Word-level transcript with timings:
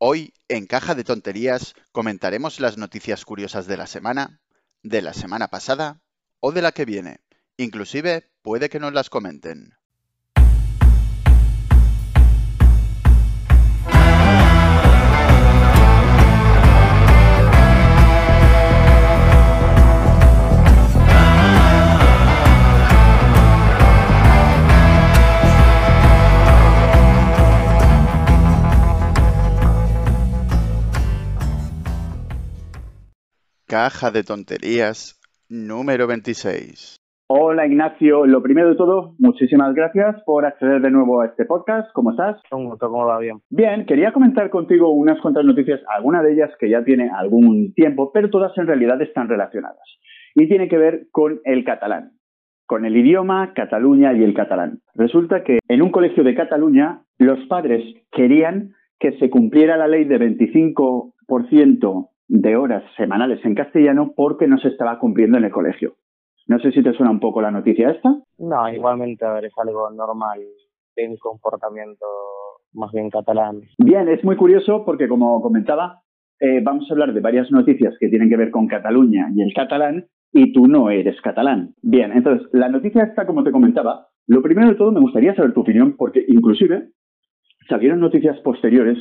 Hoy, 0.00 0.32
en 0.46 0.66
Caja 0.66 0.94
de 0.94 1.02
Tonterías, 1.02 1.74
comentaremos 1.90 2.60
las 2.60 2.78
noticias 2.78 3.24
curiosas 3.24 3.66
de 3.66 3.76
la 3.76 3.88
semana, 3.88 4.40
de 4.84 5.02
la 5.02 5.12
semana 5.12 5.48
pasada 5.48 6.00
o 6.38 6.52
de 6.52 6.62
la 6.62 6.70
que 6.70 6.84
viene. 6.84 7.18
Inclusive 7.56 8.30
puede 8.42 8.68
que 8.68 8.78
nos 8.78 8.92
las 8.92 9.10
comenten. 9.10 9.77
Caja 33.68 34.10
de 34.10 34.22
tonterías 34.22 35.20
número 35.50 36.06
26. 36.06 36.96
Hola 37.26 37.66
Ignacio, 37.66 38.24
lo 38.24 38.42
primero 38.42 38.70
de 38.70 38.76
todo, 38.76 39.14
muchísimas 39.18 39.74
gracias 39.74 40.22
por 40.24 40.46
acceder 40.46 40.80
de 40.80 40.90
nuevo 40.90 41.20
a 41.20 41.26
este 41.26 41.44
podcast. 41.44 41.86
¿Cómo 41.92 42.12
estás? 42.12 42.40
Un 42.50 42.64
gusto, 42.64 42.88
¿cómo 42.88 43.04
va? 43.04 43.18
Bien. 43.18 43.42
Bien, 43.50 43.84
quería 43.84 44.14
comentar 44.14 44.48
contigo 44.48 44.90
unas 44.92 45.20
cuantas 45.20 45.44
noticias, 45.44 45.82
alguna 45.94 46.22
de 46.22 46.32
ellas 46.32 46.50
que 46.58 46.70
ya 46.70 46.82
tiene 46.82 47.10
algún 47.14 47.74
tiempo, 47.74 48.10
pero 48.10 48.30
todas 48.30 48.56
en 48.56 48.68
realidad 48.68 49.02
están 49.02 49.28
relacionadas. 49.28 49.84
Y 50.34 50.48
tiene 50.48 50.70
que 50.70 50.78
ver 50.78 51.08
con 51.12 51.40
el 51.44 51.62
catalán, 51.64 52.12
con 52.64 52.86
el 52.86 52.96
idioma, 52.96 53.52
Cataluña 53.52 54.14
y 54.14 54.24
el 54.24 54.32
catalán. 54.32 54.80
Resulta 54.94 55.44
que 55.44 55.58
en 55.68 55.82
un 55.82 55.90
colegio 55.90 56.24
de 56.24 56.34
Cataluña 56.34 57.02
los 57.18 57.38
padres 57.48 57.84
querían 58.12 58.72
que 58.98 59.18
se 59.18 59.28
cumpliera 59.28 59.76
la 59.76 59.88
ley 59.88 60.04
de 60.04 60.18
25% 60.18 62.08
de 62.28 62.56
horas 62.56 62.84
semanales 62.96 63.44
en 63.44 63.54
castellano 63.54 64.12
porque 64.14 64.46
no 64.46 64.58
se 64.58 64.68
estaba 64.68 64.98
cumpliendo 64.98 65.38
en 65.38 65.44
el 65.44 65.50
colegio. 65.50 65.94
No 66.46 66.58
sé 66.60 66.72
si 66.72 66.82
te 66.82 66.92
suena 66.92 67.10
un 67.10 67.20
poco 67.20 67.42
la 67.42 67.50
noticia 67.50 67.90
esta. 67.90 68.14
No, 68.38 68.68
igualmente, 68.72 69.24
a 69.24 69.32
ver, 69.32 69.46
es 69.46 69.52
algo 69.58 69.90
normal 69.90 70.40
de 70.96 71.08
mi 71.08 71.18
comportamiento 71.18 72.06
más 72.72 72.92
bien 72.92 73.10
catalán. 73.10 73.62
Bien, 73.78 74.08
es 74.08 74.22
muy 74.24 74.36
curioso 74.36 74.84
porque, 74.84 75.08
como 75.08 75.40
comentaba, 75.40 76.02
eh, 76.40 76.60
vamos 76.62 76.88
a 76.88 76.94
hablar 76.94 77.12
de 77.12 77.20
varias 77.20 77.50
noticias 77.50 77.94
que 77.98 78.08
tienen 78.08 78.28
que 78.28 78.36
ver 78.36 78.50
con 78.50 78.66
Cataluña 78.66 79.28
y 79.34 79.42
el 79.42 79.52
catalán, 79.52 80.06
y 80.32 80.52
tú 80.52 80.66
no 80.66 80.90
eres 80.90 81.20
catalán. 81.22 81.74
Bien, 81.82 82.12
entonces, 82.12 82.48
la 82.52 82.68
noticia 82.68 83.04
esta, 83.04 83.26
como 83.26 83.42
te 83.42 83.50
comentaba, 83.50 84.08
lo 84.26 84.42
primero 84.42 84.68
de 84.68 84.74
todo 84.74 84.92
me 84.92 85.00
gustaría 85.00 85.34
saber 85.34 85.54
tu 85.54 85.60
opinión, 85.60 85.96
porque 85.96 86.24
inclusive 86.28 86.90
salieron 87.68 88.00
noticias 88.00 88.38
posteriores 88.40 88.98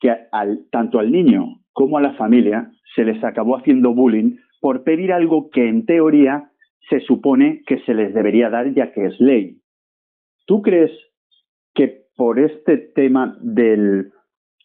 que 0.00 0.14
al, 0.30 0.66
tanto 0.70 0.98
al 0.98 1.10
niño 1.10 1.60
como 1.78 1.96
a 1.96 2.00
la 2.00 2.14
familia 2.14 2.72
se 2.96 3.04
les 3.04 3.22
acabó 3.22 3.56
haciendo 3.56 3.94
bullying 3.94 4.36
por 4.60 4.82
pedir 4.82 5.12
algo 5.12 5.48
que 5.48 5.68
en 5.68 5.86
teoría 5.86 6.50
se 6.90 6.98
supone 6.98 7.62
que 7.68 7.78
se 7.84 7.94
les 7.94 8.12
debería 8.12 8.50
dar 8.50 8.74
ya 8.74 8.90
que 8.90 9.06
es 9.06 9.20
ley. 9.20 9.60
¿Tú 10.44 10.60
crees 10.60 10.90
que 11.74 12.06
por 12.16 12.40
este 12.40 12.78
tema 12.78 13.38
del 13.40 14.10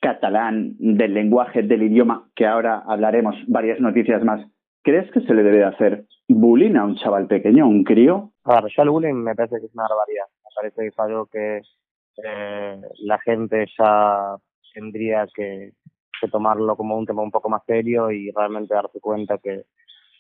catalán, 0.02 0.75
del 0.80 1.14
lenguaje, 1.14 1.61
del 1.61 1.84
idioma, 1.84 2.31
que 2.36 2.47
ahora 2.47 2.81
hablaremos 2.88 3.36
varias 3.47 3.80
noticias 3.80 4.23
más, 4.23 4.44
¿crees 4.81 5.11
que 5.11 5.22
se 5.22 5.36
le 5.36 5.44
debe 5.44 5.66
hacer 5.66 6.06
bullying 6.28 6.78
a 6.78 6.84
un 6.84 6.95
chaval 6.95 7.28
pequeño, 7.28 7.66
a 7.66 7.67
un 7.67 7.84
crío? 7.84 8.31
A 8.44 8.59
ver, 8.59 8.72
yo 8.75 8.81
el 8.81 8.89
bullying 8.89 9.22
me 9.22 9.36
parece 9.36 9.59
que 9.59 9.67
es 9.67 9.75
una 9.75 9.84
barbaridad. 9.88 10.25
Me 10.44 10.50
parece 10.56 10.81
que 10.81 10.88
es 10.88 11.00
algo 11.00 11.28
que 11.28 11.61
eh, 12.25 12.81
la 13.03 13.19
gente 13.19 13.67
ya 13.78 14.36
tendría 14.73 15.28
que, 15.36 15.73
tomarlo 16.31 16.75
como 16.75 16.97
un 16.97 17.06
tema 17.06 17.22
un 17.22 17.31
poco 17.31 17.50
más 17.50 17.64
serio 17.66 18.11
y 18.11 18.31
realmente 18.31 18.73
darse 18.73 19.00
cuenta 19.00 19.38
que, 19.38 19.64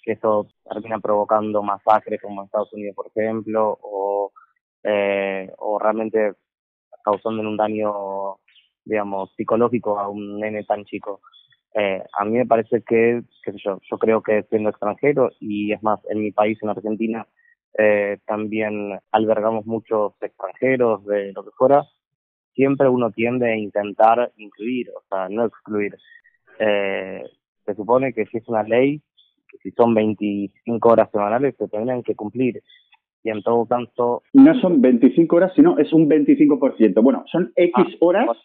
que 0.03 0.13
eso 0.13 0.47
termina 0.69 0.99
provocando 0.99 1.63
masacres 1.63 2.21
como 2.21 2.41
en 2.41 2.45
Estados 2.45 2.73
Unidos, 2.73 2.95
por 2.95 3.07
ejemplo, 3.07 3.77
o, 3.81 4.31
eh, 4.83 5.51
o 5.57 5.79
realmente 5.79 6.33
causando 7.03 7.41
un 7.41 7.57
daño, 7.57 8.37
digamos, 8.83 9.33
psicológico 9.35 9.99
a 9.99 10.09
un 10.09 10.39
nene 10.39 10.63
tan 10.63 10.83
chico. 10.85 11.21
Eh, 11.73 12.03
a 12.17 12.25
mí 12.25 12.37
me 12.37 12.45
parece 12.45 12.83
que, 12.83 13.23
qué 13.43 13.51
yo, 13.63 13.79
yo 13.89 13.97
creo 13.97 14.21
que 14.21 14.43
siendo 14.43 14.69
extranjero, 14.69 15.31
y 15.39 15.73
es 15.73 15.81
más, 15.81 15.99
en 16.09 16.19
mi 16.19 16.31
país, 16.31 16.57
en 16.61 16.69
Argentina, 16.69 17.27
eh, 17.77 18.19
también 18.27 18.99
albergamos 19.11 19.65
muchos 19.65 20.13
extranjeros 20.21 21.03
de 21.05 21.33
lo 21.33 21.43
que 21.43 21.51
fuera, 21.57 21.87
siempre 22.53 22.87
uno 22.87 23.11
tiende 23.11 23.51
a 23.51 23.57
intentar 23.57 24.31
incluir, 24.37 24.89
o 24.89 25.01
sea, 25.09 25.29
no 25.29 25.45
excluir. 25.45 25.95
Eh, 26.59 27.23
se 27.65 27.75
supone 27.75 28.13
que 28.13 28.25
si 28.25 28.37
es 28.37 28.47
una 28.47 28.63
ley, 28.63 29.01
que 29.49 29.57
si 29.59 29.71
son 29.71 29.93
25 29.93 30.89
horas 30.89 31.09
semanales, 31.11 31.55
se 31.57 31.67
tendrían 31.67 32.03
que 32.03 32.15
cumplir. 32.15 32.61
Y 33.23 33.29
en 33.29 33.41
todo 33.41 33.65
caso... 33.65 34.23
No 34.33 34.59
son 34.59 34.81
25 34.81 35.35
horas, 35.35 35.53
sino 35.55 35.77
es 35.77 35.93
un 35.93 36.09
25%. 36.09 37.01
Bueno, 37.01 37.23
son 37.31 37.51
X 37.55 37.73
ah, 37.77 37.97
horas 38.01 38.25
pues 38.25 38.39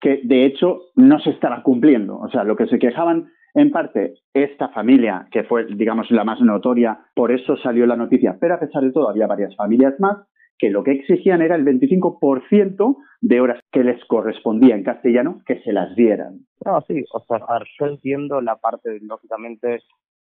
que 0.00 0.20
de 0.22 0.44
hecho 0.44 0.82
no 0.96 1.18
se 1.20 1.30
estará 1.30 1.62
cumpliendo. 1.62 2.18
O 2.18 2.28
sea, 2.30 2.44
lo 2.44 2.56
que 2.56 2.66
se 2.66 2.78
quejaban 2.78 3.30
en 3.54 3.70
parte 3.70 4.14
esta 4.34 4.68
familia, 4.68 5.26
que 5.30 5.44
fue, 5.44 5.66
digamos, 5.66 6.10
la 6.10 6.24
más 6.24 6.40
notoria, 6.40 6.98
por 7.14 7.32
eso 7.32 7.56
salió 7.56 7.86
la 7.86 7.96
noticia, 7.96 8.36
pero 8.40 8.54
a 8.54 8.60
pesar 8.60 8.82
de 8.82 8.92
todo 8.92 9.08
había 9.08 9.26
varias 9.26 9.56
familias 9.56 9.98
más 9.98 10.18
que 10.58 10.70
lo 10.70 10.82
que 10.82 10.92
exigían 10.92 11.40
era 11.40 11.54
el 11.54 11.64
25% 11.64 12.96
de 13.20 13.40
horas 13.40 13.60
que 13.70 13.84
les 13.84 14.04
correspondía 14.06 14.74
en 14.74 14.84
castellano 14.84 15.40
que 15.46 15.60
se 15.62 15.72
las 15.72 15.94
dieran. 15.94 16.40
No, 16.64 16.80
sí, 16.82 17.04
o 17.12 17.20
sea, 17.20 17.38
yo 17.78 17.86
entiendo 17.86 18.40
la 18.40 18.56
parte, 18.56 18.98
lógicamente, 19.00 19.80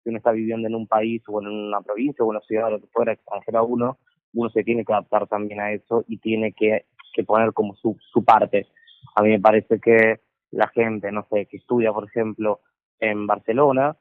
si 0.04 0.10
uno 0.10 0.18
está 0.18 0.32
viviendo 0.32 0.68
en 0.68 0.76
un 0.76 0.88
país 0.88 1.22
o 1.28 1.42
en 1.42 1.48
una 1.48 1.82
provincia 1.82 2.24
o 2.24 2.28
en 2.28 2.38
una 2.38 2.42
ciudad 2.42 2.68
o 2.68 2.72
lo 2.72 2.82
que 2.82 2.88
fuera, 2.88 3.14
extranjero 3.14 3.60
a 3.60 3.64
uno, 3.64 3.98
uno 4.34 4.50
se 4.50 4.64
tiene 4.64 4.84
que 4.84 4.94
adaptar 4.94 5.28
también 5.28 5.62
a 5.62 5.72
eso 5.72 6.04
y 6.08 6.18
tiene 6.18 6.54
que, 6.54 6.86
que 7.14 7.24
poner 7.24 7.54
como 7.54 7.76
su, 7.76 7.96
su 8.12 8.24
parte. 8.24 8.68
A 9.16 9.22
mí 9.22 9.30
me 9.30 9.40
parece 9.40 9.80
que 9.80 10.22
la 10.52 10.68
gente, 10.70 11.12
no 11.12 11.26
sé, 11.30 11.46
que 11.46 11.58
estudia, 11.58 11.94
por 11.94 12.06
ejemplo, 12.06 12.62
en 13.00 13.28
Barcelona, 13.28 13.96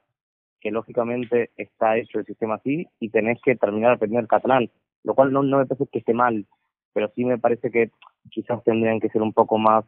que 0.61 0.71
lógicamente 0.71 1.51
está 1.57 1.99
hecho 1.99 2.19
el 2.19 2.25
sistema 2.25 2.55
así 2.55 2.87
y 2.99 3.11
tenés 3.11 3.39
que 3.43 3.55
terminar 3.57 3.91
de 3.91 3.95
aprender 3.97 4.27
catalán 4.27 4.71
lo 5.05 5.15
cual 5.15 5.33
no, 5.33 5.43
no 5.43 5.59
me 5.59 5.67
parece 5.67 5.87
que 5.93 6.01
esté 6.01 6.15
mal, 6.15 6.47
pero 6.93 7.11
sí 7.15 7.25
me 7.25 7.39
parece 7.39 7.71
que 7.71 7.91
quizás 8.31 8.63
tendrían 8.65 9.01
que 9.01 9.11
ser 9.11 9.23
un 9.23 9.33
poco 9.33 9.59
más 9.59 9.85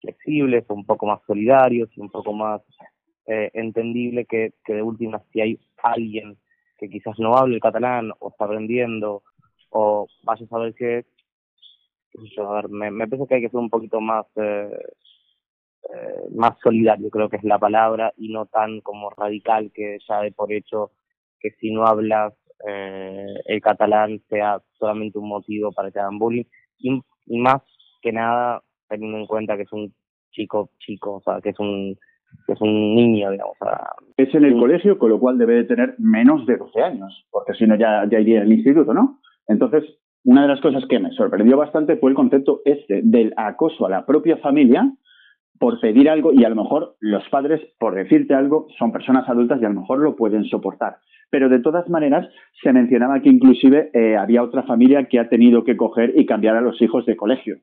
flexibles, 0.00 0.64
un 0.68 0.84
poco 0.84 1.06
más 1.06 1.20
solidarios 1.26 1.88
y 1.96 2.00
un 2.00 2.10
poco 2.10 2.32
más 2.32 2.62
eh, 3.26 3.50
entendible 3.54 4.24
que, 4.26 4.54
que 4.64 4.74
de 4.74 4.82
última 4.82 5.22
si 5.32 5.40
hay 5.40 5.60
alguien 5.82 6.36
que 6.78 6.88
quizás 6.88 7.18
no 7.18 7.36
hable 7.36 7.54
el 7.54 7.60
catalán 7.60 8.12
o 8.18 8.30
está 8.30 8.46
aprendiendo 8.46 9.22
o 9.70 10.08
vaya 10.24 10.44
a 10.44 10.48
saber 10.48 10.74
qué, 10.74 11.04
a 12.38 12.52
ver, 12.52 12.68
me, 12.70 12.90
me 12.90 13.06
parece 13.06 13.28
que 13.28 13.34
hay 13.36 13.42
que 13.42 13.50
ser 13.50 13.60
un 13.60 13.70
poquito 13.70 14.00
más 14.00 14.26
eh, 14.36 14.70
eh, 15.82 16.28
más 16.34 16.58
solidario 16.62 17.10
creo 17.10 17.28
que 17.28 17.36
es 17.36 17.44
la 17.44 17.58
palabra 17.58 18.12
y 18.16 18.32
no 18.32 18.46
tan 18.46 18.80
como 18.80 19.10
radical 19.10 19.70
que 19.72 19.98
ya 20.08 20.20
de 20.22 20.32
por 20.32 20.52
hecho 20.52 20.90
que 21.38 21.52
si 21.52 21.70
no 21.70 21.86
hablas 21.86 22.34
eh, 22.68 23.34
el 23.46 23.60
catalán 23.60 24.20
sea 24.28 24.60
solamente 24.78 25.18
un 25.18 25.28
motivo 25.28 25.72
para 25.72 25.90
que 25.90 25.98
hagan 25.98 26.18
bullying 26.18 26.44
y, 26.78 27.00
más 27.38 27.62
que 28.02 28.12
nada 28.12 28.62
teniendo 28.88 29.18
en 29.18 29.26
cuenta 29.26 29.56
que 29.56 29.62
es 29.62 29.72
un 29.72 29.94
chico 30.32 30.70
chico, 30.78 31.16
o 31.16 31.20
sea, 31.20 31.40
que 31.40 31.50
es 31.50 31.60
un 31.60 31.96
que 32.46 32.52
es 32.52 32.60
un 32.60 32.94
niño, 32.94 33.30
digamos. 33.30 33.56
es 34.16 34.32
en 34.34 34.44
el 34.44 34.56
colegio, 34.56 34.98
con 34.98 35.10
lo 35.10 35.18
cual 35.18 35.36
debe 35.36 35.54
de 35.54 35.64
tener 35.64 35.96
menos 35.98 36.46
de 36.46 36.56
12 36.56 36.80
años, 36.80 37.26
porque 37.30 37.54
si 37.54 37.66
no 37.66 37.74
ya, 37.74 38.06
ya 38.08 38.20
iría 38.20 38.42
al 38.42 38.52
instituto, 38.52 38.94
¿no? 38.94 39.18
Entonces, 39.48 39.84
una 40.24 40.42
de 40.42 40.48
las 40.48 40.60
cosas 40.60 40.84
que 40.88 41.00
me 41.00 41.10
sorprendió 41.10 41.56
bastante 41.56 41.96
fue 41.96 42.10
el 42.10 42.16
concepto 42.16 42.60
este 42.64 43.00
del 43.02 43.32
acoso 43.36 43.86
a 43.86 43.90
la 43.90 44.06
propia 44.06 44.36
familia 44.36 44.92
por 45.58 45.80
pedir 45.80 46.08
algo 46.08 46.32
y 46.32 46.44
a 46.44 46.48
lo 46.48 46.56
mejor 46.56 46.96
los 47.00 47.28
padres, 47.30 47.60
por 47.78 47.94
decirte 47.94 48.34
algo, 48.34 48.68
son 48.78 48.92
personas 48.92 49.28
adultas 49.28 49.60
y 49.60 49.64
a 49.64 49.68
lo 49.68 49.80
mejor 49.80 49.98
lo 49.98 50.16
pueden 50.16 50.44
soportar 50.44 50.98
pero 51.30 51.48
de 51.48 51.60
todas 51.60 51.88
maneras 51.88 52.28
se 52.62 52.72
mencionaba 52.72 53.20
que 53.20 53.28
inclusive 53.28 53.90
eh, 53.94 54.16
había 54.16 54.42
otra 54.42 54.64
familia 54.64 55.06
que 55.08 55.18
ha 55.18 55.28
tenido 55.28 55.64
que 55.64 55.76
coger 55.76 56.12
y 56.16 56.26
cambiar 56.26 56.56
a 56.56 56.60
los 56.60 56.80
hijos 56.82 57.06
de 57.06 57.16
colegio 57.16 57.58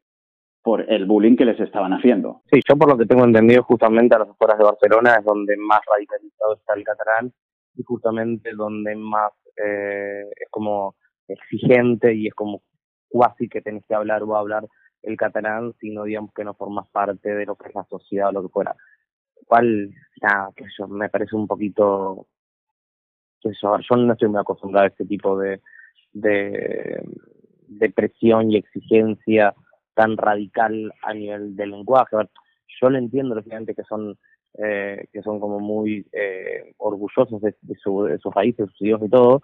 por 0.64 0.92
el 0.92 1.06
bullying 1.06 1.36
que 1.36 1.46
les 1.46 1.60
estaban 1.60 1.94
haciendo. 1.94 2.42
Sí, 2.52 2.60
yo 2.68 2.76
por 2.76 2.90
lo 2.90 2.98
que 2.98 3.06
tengo 3.06 3.24
entendido, 3.24 3.64
justamente 3.64 4.16
a 4.16 4.20
las 4.20 4.30
afueras 4.30 4.58
de 4.58 4.66
Barcelona 4.66 5.16
es 5.20 5.26
donde 5.26 5.56
más 5.58 5.80
radicalizado 5.90 6.56
está 6.56 6.74
el 6.74 6.84
catalán 6.84 7.34
y 7.76 7.84
justamente 7.84 8.52
donde 8.54 8.96
más 8.96 9.32
eh, 9.56 10.24
es 10.36 10.50
como 10.50 10.96
exigente 11.28 12.14
y 12.16 12.28
es 12.28 12.34
como 12.34 12.62
cuasi 13.08 13.48
que 13.48 13.62
tenés 13.62 13.86
que 13.86 13.96
hablar 13.96 14.24
o 14.24 14.36
hablar 14.36 14.66
el 15.04 15.16
catalán, 15.16 15.74
sino 15.80 16.04
digamos 16.04 16.34
que 16.34 16.44
no 16.44 16.54
formas 16.54 16.88
parte 16.90 17.34
de 17.34 17.46
lo 17.46 17.56
que 17.56 17.70
es 17.70 17.76
la 17.76 17.86
sociedad 17.86 18.30
o 18.30 18.34
lo 18.34 18.42
que 18.44 18.50
fuera. 18.50 18.76
Cual, 19.46 19.92
nada, 20.22 20.52
que 20.56 20.66
yo 20.78 20.88
me 20.88 21.10
parece 21.10 21.36
un 21.36 21.48
poquito 21.48 22.28
yo 23.44 23.96
no 23.96 24.14
estoy 24.14 24.30
muy 24.30 24.40
acostumbrado 24.40 24.86
a 24.86 24.90
este 24.90 25.06
tipo 25.06 25.38
de, 25.40 25.62
de, 26.14 27.90
presión 27.96 28.52
y 28.52 28.58
exigencia 28.58 29.54
tan 29.94 30.18
radical 30.18 30.94
a 31.02 31.14
nivel 31.14 31.56
del 31.56 31.72
lenguaje. 31.72 32.16
yo 32.82 32.90
le 32.90 33.00
entiendo 33.00 33.36
lógicamente 33.36 33.74
que 33.74 33.84
son 33.84 34.18
eh, 34.60 35.08
que 35.14 35.22
son 35.22 35.40
como 35.40 35.60
muy 35.60 36.08
eh, 36.12 36.74
orgullosos 36.78 37.40
de, 37.42 37.54
su, 37.76 38.06
de 38.06 38.18
sus 38.18 38.34
raíces, 38.34 38.66
de 38.66 38.72
sus 38.72 38.82
idiomas 38.82 39.08
y 39.08 39.12
todo, 39.12 39.44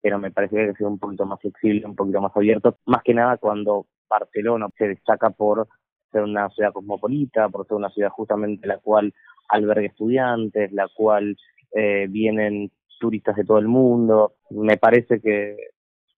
pero 0.00 0.18
me 0.18 0.32
parece 0.32 0.56
que 0.56 0.62
hay 0.62 0.74
un 0.80 0.98
poquito 0.98 1.26
más 1.26 1.40
flexible, 1.40 1.86
un 1.86 1.94
poquito 1.94 2.20
más 2.20 2.36
abierto, 2.36 2.76
más 2.86 3.02
que 3.04 3.14
nada 3.14 3.36
cuando 3.36 3.86
Barcelona 4.08 4.68
se 4.76 4.88
destaca 4.88 5.30
por 5.30 5.68
ser 6.10 6.22
una 6.22 6.48
ciudad 6.50 6.72
cosmopolita, 6.72 7.48
por 7.48 7.68
ser 7.68 7.76
una 7.76 7.90
ciudad 7.90 8.10
justamente 8.10 8.66
la 8.66 8.78
cual 8.78 9.14
alberga 9.48 9.86
estudiantes, 9.86 10.72
la 10.72 10.88
cual 10.88 11.36
eh, 11.72 12.06
vienen 12.08 12.72
turistas 12.98 13.36
de 13.36 13.44
todo 13.44 13.58
el 13.58 13.68
mundo. 13.68 14.34
Me 14.50 14.76
parece 14.76 15.20
que 15.20 15.56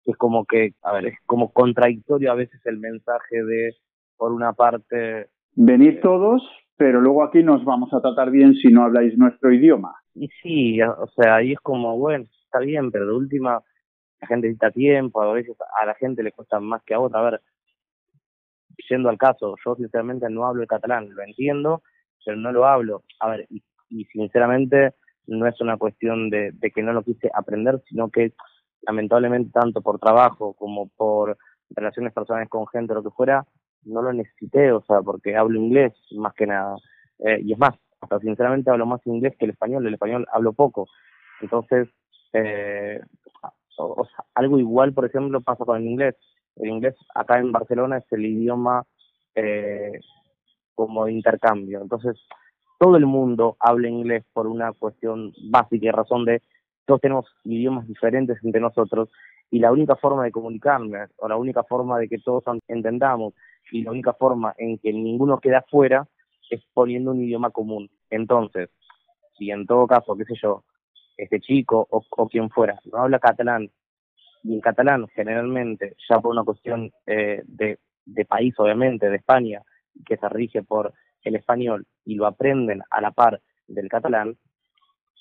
es 0.04 0.16
como 0.16 0.44
que, 0.44 0.74
a 0.82 0.92
ver, 0.94 1.06
es 1.06 1.18
como 1.26 1.52
contradictorio 1.52 2.32
a 2.32 2.34
veces 2.34 2.60
el 2.64 2.78
mensaje 2.78 3.42
de, 3.44 3.76
por 4.16 4.32
una 4.32 4.52
parte... 4.52 5.28
Venid 5.54 6.00
todos, 6.00 6.42
pero 6.76 7.00
luego 7.00 7.24
aquí 7.24 7.42
nos 7.42 7.64
vamos 7.64 7.92
a 7.92 8.00
tratar 8.00 8.30
bien 8.30 8.54
si 8.54 8.68
no 8.68 8.84
habláis 8.84 9.18
nuestro 9.18 9.52
idioma. 9.52 9.96
Y 10.14 10.28
sí, 10.42 10.80
o 10.82 11.08
sea, 11.16 11.36
ahí 11.36 11.52
es 11.52 11.60
como, 11.60 11.98
bueno, 11.98 12.24
está 12.44 12.60
bien, 12.60 12.90
pero 12.90 13.06
de 13.06 13.12
última, 13.12 13.60
la 14.20 14.28
gente 14.28 14.46
necesita 14.46 14.70
tiempo, 14.70 15.20
a 15.20 15.32
veces 15.32 15.56
a 15.80 15.86
la 15.86 15.94
gente 15.94 16.22
le 16.22 16.32
cuesta 16.32 16.60
más 16.60 16.82
que 16.84 16.94
a 16.94 17.00
otra. 17.00 17.20
A 17.20 17.30
ver, 17.30 17.40
yendo 18.88 19.08
al 19.08 19.18
caso, 19.18 19.56
yo 19.64 19.74
sinceramente 19.74 20.28
no 20.30 20.46
hablo 20.46 20.62
el 20.62 20.68
catalán, 20.68 21.08
lo 21.14 21.22
entiendo, 21.22 21.82
pero 22.24 22.36
no 22.36 22.52
lo 22.52 22.66
hablo. 22.66 23.04
A 23.20 23.30
ver, 23.30 23.46
y, 23.50 24.04
sinceramente 24.04 24.94
no 25.28 25.46
es 25.46 25.60
una 25.60 25.76
cuestión 25.76 26.30
de, 26.30 26.52
que 26.74 26.82
no 26.82 26.92
lo 26.92 27.02
quise 27.02 27.30
aprender, 27.32 27.80
sino 27.88 28.10
que 28.10 28.32
lamentablemente 28.82 29.50
tanto 29.52 29.80
por 29.80 29.98
trabajo 29.98 30.54
como 30.54 30.88
por 30.88 31.38
relaciones 31.70 32.12
personales 32.12 32.48
con 32.48 32.66
gente 32.66 32.94
lo 32.94 33.02
que 33.02 33.10
fuera, 33.10 33.46
no 33.84 34.02
lo 34.02 34.12
necesité, 34.12 34.72
o 34.72 34.82
sea, 34.82 35.00
porque 35.02 35.36
hablo 35.36 35.58
inglés 35.58 35.94
más 36.12 36.34
que 36.34 36.46
nada. 36.46 36.76
Eh, 37.20 37.40
y 37.42 37.52
es 37.52 37.58
más, 37.58 37.74
hasta 38.00 38.18
sinceramente 38.20 38.70
hablo 38.70 38.86
más 38.86 39.06
inglés 39.06 39.36
que 39.38 39.44
el 39.44 39.52
español, 39.52 39.86
el 39.86 39.94
español 39.94 40.26
hablo 40.32 40.52
poco. 40.52 40.88
Entonces, 41.40 41.88
eh, 42.32 43.00
o 43.76 44.04
sea, 44.04 44.24
algo 44.34 44.58
igual, 44.58 44.92
por 44.92 45.04
ejemplo, 45.04 45.40
pasa 45.40 45.64
con 45.64 45.76
el 45.76 45.86
inglés 45.86 46.16
el 46.60 46.70
inglés 46.70 46.96
acá 47.14 47.38
en 47.38 47.52
Barcelona 47.52 47.98
es 47.98 48.12
el 48.12 48.26
idioma 48.26 48.84
eh, 49.34 50.00
como 50.74 51.06
de 51.06 51.12
intercambio. 51.12 51.80
Entonces, 51.80 52.16
todo 52.78 52.96
el 52.96 53.06
mundo 53.06 53.56
habla 53.58 53.88
inglés 53.88 54.24
por 54.32 54.46
una 54.46 54.72
cuestión 54.72 55.32
básica 55.50 55.86
y 55.86 55.90
razón 55.90 56.24
de 56.24 56.42
todos 56.86 57.00
tenemos 57.00 57.26
idiomas 57.44 57.86
diferentes 57.86 58.38
entre 58.42 58.60
nosotros 58.60 59.10
y 59.50 59.58
la 59.58 59.72
única 59.72 59.96
forma 59.96 60.24
de 60.24 60.30
comunicarnos 60.30 61.10
o 61.16 61.28
la 61.28 61.36
única 61.36 61.64
forma 61.64 61.98
de 61.98 62.08
que 62.08 62.18
todos 62.18 62.44
entendamos 62.68 63.34
y 63.72 63.82
la 63.82 63.90
única 63.90 64.14
forma 64.14 64.54
en 64.56 64.78
que 64.78 64.92
ninguno 64.92 65.38
queda 65.38 65.64
fuera 65.70 66.06
es 66.50 66.62
poniendo 66.72 67.10
un 67.10 67.20
idioma 67.20 67.50
común. 67.50 67.90
Entonces, 68.08 68.70
si 69.36 69.50
en 69.50 69.66
todo 69.66 69.86
caso, 69.86 70.16
qué 70.16 70.24
sé 70.24 70.34
yo, 70.40 70.64
este 71.16 71.40
chico 71.40 71.86
o, 71.90 72.28
quien 72.28 72.48
fuera 72.48 72.78
no 72.90 72.98
habla 72.98 73.18
catalán 73.18 73.70
y 74.44 74.54
en 74.54 74.60
catalán 74.60 75.06
generalmente, 75.08 75.96
ya 76.08 76.20
por 76.20 76.30
una 76.30 76.44
cuestión 76.44 76.90
eh, 77.06 77.42
de 77.46 78.24
país 78.24 78.54
obviamente, 78.58 79.10
de 79.10 79.16
España, 79.16 79.62
que 80.06 80.16
se 80.16 80.28
rige 80.28 80.62
por 80.62 80.94
el 81.28 81.36
español 81.36 81.86
y 82.04 82.14
lo 82.14 82.26
aprenden 82.26 82.82
a 82.90 83.00
la 83.00 83.10
par 83.10 83.40
del 83.66 83.88
catalán, 83.88 84.36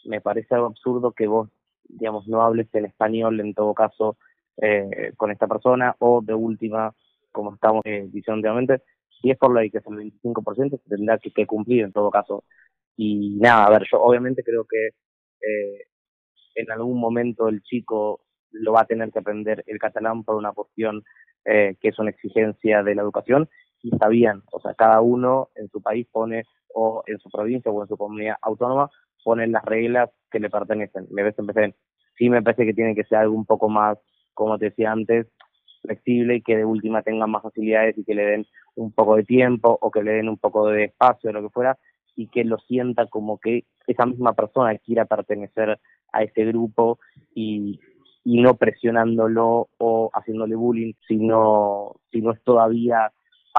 me 0.05 0.21
parece 0.21 0.55
algo 0.55 0.67
absurdo 0.67 1.11
que 1.11 1.27
vos, 1.27 1.49
digamos, 1.83 2.27
no 2.27 2.41
hables 2.41 2.67
en 2.73 2.85
español 2.85 3.39
en 3.39 3.53
todo 3.53 3.73
caso 3.73 4.17
eh, 4.61 5.13
con 5.17 5.31
esta 5.31 5.47
persona 5.47 5.95
o 5.99 6.21
de 6.21 6.33
última, 6.33 6.93
como 7.31 7.53
estamos 7.53 7.81
eh, 7.85 8.07
diciendo 8.09 8.37
últimamente, 8.37 8.83
si 9.21 9.31
es 9.31 9.37
por 9.37 9.53
ley 9.53 9.69
que 9.69 9.79
es 9.79 9.87
el 9.87 9.95
25%, 9.95 10.81
se 10.81 10.89
tendrá 10.89 11.17
que, 11.17 11.45
cumplir 11.45 11.83
en 11.83 11.91
todo 11.91 12.09
caso. 12.09 12.43
Y 12.95 13.37
nada, 13.39 13.65
a 13.65 13.69
ver, 13.69 13.83
yo 13.91 14.01
obviamente 14.01 14.43
creo 14.43 14.65
que 14.65 14.87
eh, 14.87 15.87
en 16.55 16.71
algún 16.71 16.99
momento 16.99 17.47
el 17.47 17.61
chico 17.61 18.21
lo 18.51 18.73
va 18.73 18.81
a 18.81 18.85
tener 18.87 19.11
que 19.11 19.19
aprender 19.19 19.63
el 19.67 19.79
catalán 19.79 20.23
por 20.23 20.35
una 20.35 20.51
cuestión 20.53 21.03
eh, 21.45 21.75
que 21.79 21.89
es 21.89 21.99
una 21.99 22.09
exigencia 22.09 22.83
de 22.83 22.95
la 22.95 23.01
educación 23.01 23.49
y 23.81 23.93
está 23.93 24.07
bien, 24.07 24.41
o 24.51 24.59
sea, 24.59 24.73
cada 24.73 25.01
uno 25.01 25.49
en 25.55 25.69
su 25.69 25.81
país 25.81 26.07
pone 26.11 26.43
o 26.73 27.03
en 27.07 27.19
su 27.19 27.29
provincia 27.29 27.71
o 27.71 27.81
en 27.81 27.87
su 27.87 27.97
comunidad 27.97 28.35
autónoma 28.41 28.89
pone 29.23 29.47
las 29.47 29.63
reglas 29.65 30.09
que 30.31 30.39
le 30.39 30.49
pertenecen. 30.49 31.07
Me 31.11 31.23
ves 31.23 31.37
empecé, 31.37 31.75
sí 32.17 32.29
me 32.29 32.41
parece 32.41 32.65
que 32.65 32.73
tiene 32.73 32.95
que 32.95 33.03
ser 33.03 33.19
algo 33.19 33.35
un 33.35 33.45
poco 33.45 33.67
más, 33.67 33.97
como 34.33 34.57
te 34.57 34.65
decía 34.65 34.91
antes, 34.91 35.27
flexible 35.81 36.35
y 36.35 36.41
que 36.41 36.57
de 36.57 36.65
última 36.65 37.01
tenga 37.01 37.27
más 37.27 37.43
facilidades 37.43 37.97
y 37.97 38.03
que 38.03 38.15
le 38.15 38.25
den 38.25 38.45
un 38.75 38.91
poco 38.91 39.15
de 39.15 39.23
tiempo 39.23 39.77
o 39.81 39.91
que 39.91 40.03
le 40.03 40.13
den 40.13 40.29
un 40.29 40.37
poco 40.37 40.67
de 40.67 40.85
espacio 40.85 41.29
o 41.29 41.33
lo 41.33 41.41
que 41.41 41.49
fuera 41.49 41.77
y 42.15 42.27
que 42.27 42.43
lo 42.43 42.57
sienta 42.57 43.07
como 43.07 43.37
que 43.37 43.65
esa 43.85 44.05
misma 44.05 44.33
persona 44.33 44.77
quiera 44.77 45.05
pertenecer 45.05 45.79
a 46.11 46.23
ese 46.23 46.45
grupo 46.45 46.99
y, 47.33 47.79
y 48.23 48.41
no 48.41 48.55
presionándolo 48.55 49.69
o 49.77 50.09
haciéndole 50.13 50.55
bullying, 50.55 50.93
sino, 51.07 51.95
si 52.11 52.21
no 52.21 52.31
es 52.31 52.41
todavía 52.43 53.11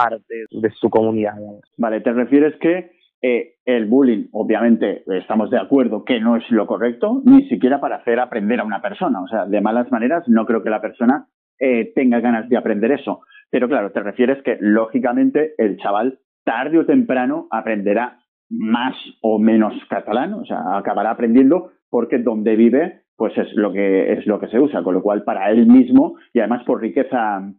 parte 0.03 0.45
de 0.49 0.69
su 0.71 0.89
comunidad. 0.89 1.35
Vale, 1.77 2.01
te 2.01 2.13
refieres 2.13 2.55
que 2.59 2.91
eh, 3.21 3.55
el 3.65 3.85
bullying, 3.85 4.27
obviamente, 4.31 5.03
estamos 5.07 5.49
de 5.49 5.59
acuerdo 5.59 6.05
que 6.05 6.19
no 6.19 6.37
es 6.37 6.49
lo 6.49 6.65
correcto, 6.67 7.21
ni 7.25 7.47
siquiera 7.49 7.81
para 7.81 7.97
hacer 7.97 8.19
aprender 8.19 8.59
a 8.59 8.63
una 8.63 8.81
persona. 8.81 9.21
O 9.21 9.27
sea, 9.27 9.45
de 9.45 9.61
malas 9.61 9.91
maneras, 9.91 10.23
no 10.27 10.45
creo 10.45 10.63
que 10.63 10.69
la 10.69 10.81
persona 10.81 11.27
eh, 11.59 11.91
tenga 11.93 12.19
ganas 12.21 12.47
de 12.47 12.57
aprender 12.57 12.91
eso. 12.91 13.21
Pero 13.49 13.67
claro, 13.67 13.91
te 13.91 14.01
refieres 14.01 14.41
que, 14.43 14.57
lógicamente, 14.61 15.53
el 15.57 15.77
chaval 15.77 16.19
tarde 16.45 16.79
o 16.79 16.85
temprano 16.85 17.47
aprenderá 17.51 18.19
más 18.49 18.95
o 19.21 19.37
menos 19.37 19.73
catalán, 19.89 20.33
o 20.33 20.45
sea, 20.45 20.77
acabará 20.77 21.11
aprendiendo 21.11 21.71
porque 21.89 22.17
donde 22.19 22.55
vive 22.55 23.01
pues 23.15 23.37
es 23.37 23.53
lo 23.53 23.73
que 23.73 24.13
es 24.13 24.25
lo 24.25 24.39
que 24.39 24.47
se 24.47 24.59
usa, 24.59 24.81
con 24.81 24.93
lo 24.93 25.01
cual 25.01 25.23
para 25.23 25.51
él 25.51 25.67
mismo 25.67 26.15
y 26.33 26.39
además 26.39 26.63
por 26.63 26.81
riqueza 26.81 27.51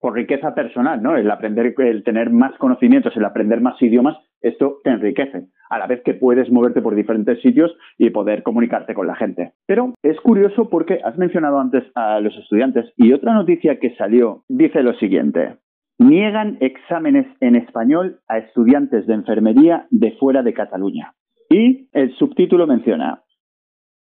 por 0.00 0.14
riqueza 0.14 0.54
personal, 0.54 1.02
¿no? 1.02 1.16
El 1.16 1.30
aprender, 1.30 1.74
el 1.78 2.02
tener 2.02 2.30
más 2.30 2.56
conocimientos, 2.58 3.16
el 3.16 3.24
aprender 3.24 3.60
más 3.60 3.80
idiomas, 3.82 4.16
esto 4.40 4.78
te 4.82 4.90
enriquece, 4.90 5.48
a 5.68 5.78
la 5.78 5.86
vez 5.86 6.02
que 6.02 6.14
puedes 6.14 6.50
moverte 6.50 6.80
por 6.80 6.94
diferentes 6.94 7.40
sitios 7.42 7.70
y 7.98 8.10
poder 8.10 8.42
comunicarte 8.42 8.94
con 8.94 9.06
la 9.06 9.14
gente. 9.14 9.52
Pero 9.66 9.94
es 10.02 10.18
curioso 10.20 10.70
porque 10.70 11.00
has 11.04 11.18
mencionado 11.18 11.60
antes 11.60 11.84
a 11.94 12.18
los 12.20 12.34
estudiantes 12.36 12.92
y 12.96 13.12
otra 13.12 13.34
noticia 13.34 13.78
que 13.78 13.94
salió 13.96 14.42
dice 14.48 14.82
lo 14.82 14.94
siguiente. 14.94 15.56
Niegan 15.98 16.56
exámenes 16.60 17.26
en 17.40 17.56
español 17.56 18.20
a 18.26 18.38
estudiantes 18.38 19.06
de 19.06 19.14
enfermería 19.14 19.86
de 19.90 20.12
fuera 20.12 20.42
de 20.42 20.54
Cataluña. 20.54 21.12
Y 21.50 21.88
el 21.92 22.14
subtítulo 22.14 22.66
menciona, 22.66 23.22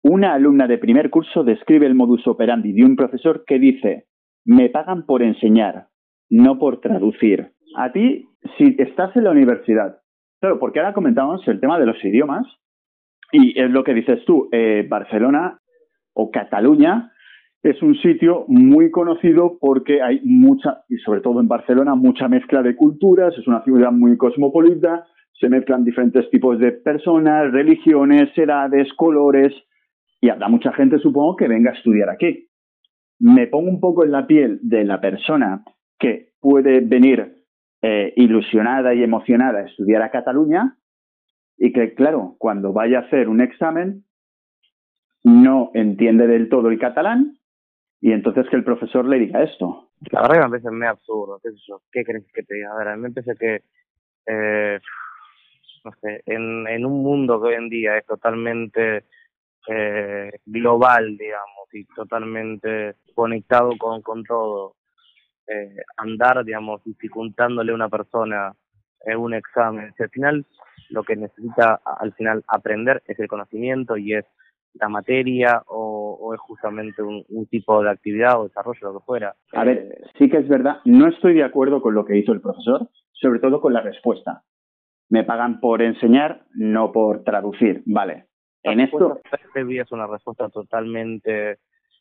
una 0.06 0.34
alumna 0.34 0.68
de 0.68 0.78
primer 0.78 1.10
curso 1.10 1.46
describe 1.46 1.86
el 1.86 1.96
modus 1.96 2.28
operandi 2.28 2.74
de 2.74 2.84
un 2.84 2.98
profesor 2.98 3.46
que 3.46 3.58
dice, 3.58 4.06
me 4.46 4.70
pagan 4.70 5.06
por 5.06 5.24
enseñar, 5.24 5.88
no 6.30 6.60
por 6.60 6.82
traducir. 6.82 7.52
A 7.76 7.92
ti, 7.92 8.28
si 8.58 8.76
estás 8.78 9.16
en 9.16 9.24
la 9.24 9.32
universidad, 9.32 10.00
claro, 10.40 10.60
porque 10.60 10.80
ahora 10.80 10.94
comentamos 10.94 11.48
el 11.48 11.60
tema 11.60 11.80
de 11.80 11.86
los 11.86 12.04
idiomas, 12.04 12.46
y 13.32 13.60
es 13.60 13.70
lo 13.72 13.84
que 13.84 13.94
dices 13.94 14.24
tú, 14.26 14.50
eh, 14.52 14.86
Barcelona 14.88 15.60
o 16.14 16.30
Cataluña 16.30 17.12
es 17.64 17.82
un 17.82 17.96
sitio 17.96 18.44
muy 18.50 18.92
conocido 18.92 19.58
porque 19.60 20.02
hay 20.02 20.20
mucha, 20.26 20.84
y 20.90 20.98
sobre 20.98 21.22
todo 21.22 21.40
en 21.40 21.48
Barcelona, 21.48 21.96
mucha 21.96 22.28
mezcla 22.28 22.62
de 22.62 22.76
culturas, 22.76 23.34
es 23.38 23.48
una 23.48 23.64
ciudad 23.64 23.92
muy 23.92 24.18
cosmopolita, 24.18 25.08
se 25.40 25.48
mezclan 25.48 25.86
diferentes 25.86 26.30
tipos 26.30 26.60
de 26.60 26.74
personas, 26.74 27.52
religiones, 27.54 28.38
edades, 28.38 28.92
colores, 28.94 29.54
y 30.20 30.30
habrá 30.30 30.50
mucha 30.50 30.74
gente, 30.74 31.00
supongo, 31.00 31.38
que 31.38 31.48
venga 31.48 31.72
a 31.72 31.74
estudiar 31.74 32.10
aquí. 32.10 32.48
Me 33.26 33.48
pongo 33.48 33.70
un 33.70 33.80
poco 33.80 34.04
en 34.04 34.12
la 34.12 34.28
piel 34.28 34.60
de 34.64 34.84
la 34.84 35.00
persona 35.00 35.64
que 35.98 36.34
puede 36.42 36.82
venir 36.82 37.46
eh, 37.82 38.12
ilusionada 38.18 38.94
y 38.94 39.02
emocionada 39.02 39.60
a 39.60 39.66
estudiar 39.66 40.02
a 40.02 40.12
Cataluña 40.12 40.76
y 41.58 41.72
que, 41.72 41.94
claro, 41.94 42.36
cuando 42.38 42.74
vaya 42.74 43.00
a 43.00 43.02
hacer 43.04 43.30
un 43.30 43.40
examen 43.40 44.04
no 45.24 45.72
entiende 45.74 46.28
del 46.28 46.50
todo 46.50 46.68
el 46.68 46.78
catalán 46.78 47.38
y 48.02 48.12
entonces 48.12 48.46
que 48.50 48.58
el 48.58 48.66
profesor 48.66 49.06
le 49.06 49.20
diga 49.20 49.42
esto. 49.42 49.90
La 50.12 50.24
verdad 50.24 50.36
que 50.36 50.42
me 50.42 50.50
parece 50.50 50.72
muy 50.72 50.88
absurdo, 50.88 51.40
qué 51.42 51.52
¿qué 51.94 52.04
crees 52.04 52.26
que 52.34 52.44
te 52.44 52.56
diga? 52.56 52.74
A 52.74 52.78
ver, 52.78 52.88
a 52.90 52.98
mí 52.98 53.04
me 53.04 53.12
parece 53.12 53.36
que, 53.40 53.62
eh, 54.28 54.80
no 55.86 55.92
sé, 56.02 56.24
en, 56.26 56.68
en 56.68 56.86
un 56.86 57.02
mundo 57.02 57.42
que 57.42 57.48
hoy 57.48 57.56
en 57.56 57.70
día 57.70 57.98
es 57.98 58.06
totalmente 58.06 59.06
eh, 59.68 60.32
global, 60.46 61.18
digamos, 61.18 61.74
y 61.74 61.86
totalmente 61.86 62.96
conectado 63.14 63.72
con, 63.78 64.02
con 64.02 64.24
todo. 64.24 64.76
Eh, 65.48 65.76
andar, 65.98 66.44
digamos, 66.46 66.82
dificultándole 66.86 67.72
a 67.72 67.76
una 67.76 67.90
persona 67.90 68.54
en 69.02 69.18
un 69.18 69.34
examen. 69.34 69.94
Si 69.98 70.04
al 70.04 70.10
final 70.10 70.46
lo 70.90 71.04
que 71.04 71.16
necesita 71.16 71.82
al 71.84 72.14
final 72.14 72.44
aprender 72.48 73.04
es 73.08 73.20
el 73.20 73.28
conocimiento 73.28 73.98
y 73.98 74.14
es 74.14 74.26
la 74.76 74.90
materia 74.90 75.64
o, 75.68 76.34
es 76.34 76.40
justamente 76.40 77.02
un, 77.04 77.24
tipo 77.48 77.84
de 77.84 77.92
actividad 77.92 78.40
o 78.40 78.46
desarrollo, 78.46 78.80
lo 78.82 79.00
que 79.00 79.06
fuera. 79.06 79.36
A 79.52 79.64
ver, 79.64 80.02
sí 80.18 80.30
que 80.30 80.38
es 80.38 80.48
verdad, 80.48 80.78
no 80.86 81.08
estoy 81.08 81.36
de 81.36 81.44
acuerdo 81.44 81.82
con 81.82 81.94
lo 81.94 82.06
que 82.06 82.18
hizo 82.18 82.32
el 82.32 82.42
profesor, 82.42 82.90
sobre 83.12 83.40
todo 83.40 83.62
con 83.62 83.74
la 83.74 83.82
respuesta. 83.82 84.44
me 85.10 85.24
pagan 85.24 85.60
por 85.60 85.84
enseñar, 85.84 86.46
no 86.56 86.92
por 86.92 87.24
traducir. 87.24 87.84
Vale. 87.86 88.26
En 88.64 88.80
esto... 88.80 89.22
Es 89.56 89.92
una 89.92 90.08
respuesta 90.08 90.50
totalmente 90.50 91.60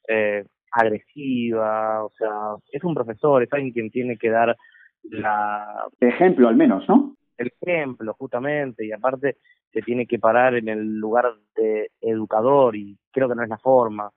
eh, 0.08 0.44
agresiva, 0.72 2.04
o 2.04 2.10
sea, 2.16 2.56
es 2.70 2.82
un 2.82 2.94
profesor, 2.94 3.42
es 3.42 3.52
alguien 3.52 3.72
quien 3.72 3.90
tiene 3.90 4.16
que 4.16 4.30
dar 4.30 4.56
la... 5.02 5.86
Ejemplo 6.00 6.48
al 6.48 6.56
menos, 6.56 6.88
¿no? 6.88 7.16
El 7.36 7.50
ejemplo, 7.60 8.14
justamente, 8.14 8.86
y 8.86 8.92
aparte 8.92 9.36
se 9.72 9.82
tiene 9.82 10.06
que 10.06 10.18
parar 10.18 10.54
en 10.54 10.68
el 10.68 10.98
lugar 10.98 11.34
de 11.56 11.90
educador 12.00 12.76
y 12.76 12.98
creo 13.10 13.28
que 13.28 13.34
no 13.34 13.42
es 13.42 13.48
la 13.48 13.58
forma. 13.58 14.10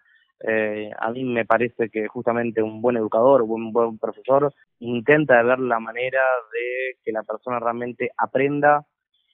Eh, 0.47 0.91
a 0.97 1.11
mí 1.11 1.23
me 1.23 1.45
parece 1.45 1.89
que 1.89 2.07
justamente 2.07 2.61
un 2.61 2.81
buen 2.81 2.97
educador, 2.97 3.41
un 3.41 3.71
buen 3.71 3.97
profesor, 3.97 4.53
intenta 4.79 5.41
ver 5.43 5.59
la 5.59 5.79
manera 5.79 6.21
de 6.51 6.97
que 7.03 7.11
la 7.11 7.23
persona 7.23 7.59
realmente 7.59 8.11
aprenda, 8.17 8.85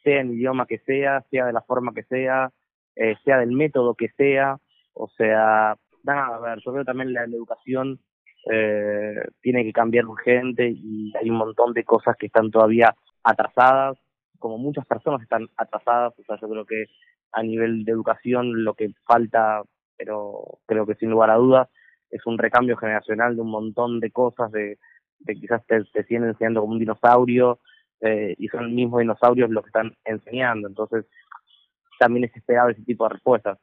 sea 0.03 0.21
en 0.21 0.33
idioma 0.33 0.65
que 0.65 0.77
sea, 0.79 1.21
sea 1.29 1.45
de 1.45 1.53
la 1.53 1.61
forma 1.61 1.93
que 1.93 2.03
sea, 2.03 2.51
eh, 2.95 3.15
sea 3.23 3.39
del 3.39 3.51
método 3.51 3.95
que 3.95 4.09
sea, 4.17 4.57
o 4.93 5.07
sea, 5.17 5.75
nada, 6.03 6.35
a 6.35 6.39
ver, 6.39 6.59
yo 6.63 6.71
creo 6.73 6.85
también 6.85 7.13
la, 7.13 7.27
la 7.27 7.35
educación 7.35 7.99
eh, 8.51 9.15
tiene 9.41 9.63
que 9.63 9.73
cambiar 9.73 10.05
urgente 10.05 10.69
y 10.69 11.13
hay 11.15 11.29
un 11.29 11.37
montón 11.37 11.73
de 11.73 11.83
cosas 11.83 12.15
que 12.17 12.25
están 12.27 12.51
todavía 12.51 12.95
atrasadas, 13.23 13.97
como 14.39 14.57
muchas 14.57 14.85
personas 14.85 15.21
están 15.21 15.47
atrasadas, 15.57 16.13
o 16.17 16.23
sea, 16.23 16.37
yo 16.41 16.49
creo 16.49 16.65
que 16.65 16.85
a 17.33 17.43
nivel 17.43 17.85
de 17.85 17.91
educación 17.91 18.63
lo 18.63 18.73
que 18.73 18.89
falta 19.05 19.63
pero 20.01 20.59
creo 20.65 20.85
que 20.85 20.95
sin 20.95 21.11
lugar 21.11 21.29
a 21.29 21.35
dudas 21.35 21.69
es 22.09 22.25
un 22.25 22.37
recambio 22.37 22.75
generacional 22.75 23.35
de 23.35 23.41
un 23.41 23.51
montón 23.51 23.99
de 23.99 24.11
cosas, 24.11 24.51
de, 24.51 24.79
de 25.19 25.35
quizás 25.35 25.65
te, 25.67 25.83
te 25.93 26.03
siguen 26.05 26.25
enseñando 26.25 26.61
como 26.61 26.73
un 26.73 26.79
dinosaurio 26.79 27.59
eh, 28.01 28.35
y 28.37 28.47
son 28.47 28.63
los 28.63 28.71
mismos 28.71 29.01
dinosaurios 29.01 29.51
los 29.51 29.63
que 29.63 29.69
están 29.69 29.95
enseñando, 30.03 30.67
entonces 30.67 31.05
también 32.01 32.25
es 32.25 32.35
esperable 32.35 32.73
ese 32.73 32.83
tipo 32.83 33.03
de 33.03 33.13
respuestas. 33.13 33.59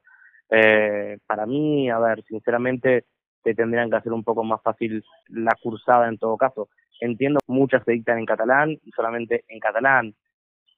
Eh, 0.48 1.18
para 1.26 1.44
mí, 1.44 1.90
a 1.90 1.98
ver, 1.98 2.22
sinceramente, 2.22 3.06
te 3.42 3.52
tendrían 3.54 3.90
que 3.90 3.96
hacer 3.96 4.12
un 4.12 4.22
poco 4.22 4.44
más 4.44 4.62
fácil 4.62 5.02
la 5.28 5.56
cursada 5.60 6.08
en 6.08 6.18
todo 6.18 6.36
caso. 6.36 6.68
Entiendo, 7.00 7.40
muchas 7.48 7.82
se 7.84 7.92
dictan 7.92 8.18
en 8.18 8.26
catalán 8.26 8.70
y 8.70 8.90
solamente 8.92 9.44
en 9.48 9.58
catalán, 9.58 10.14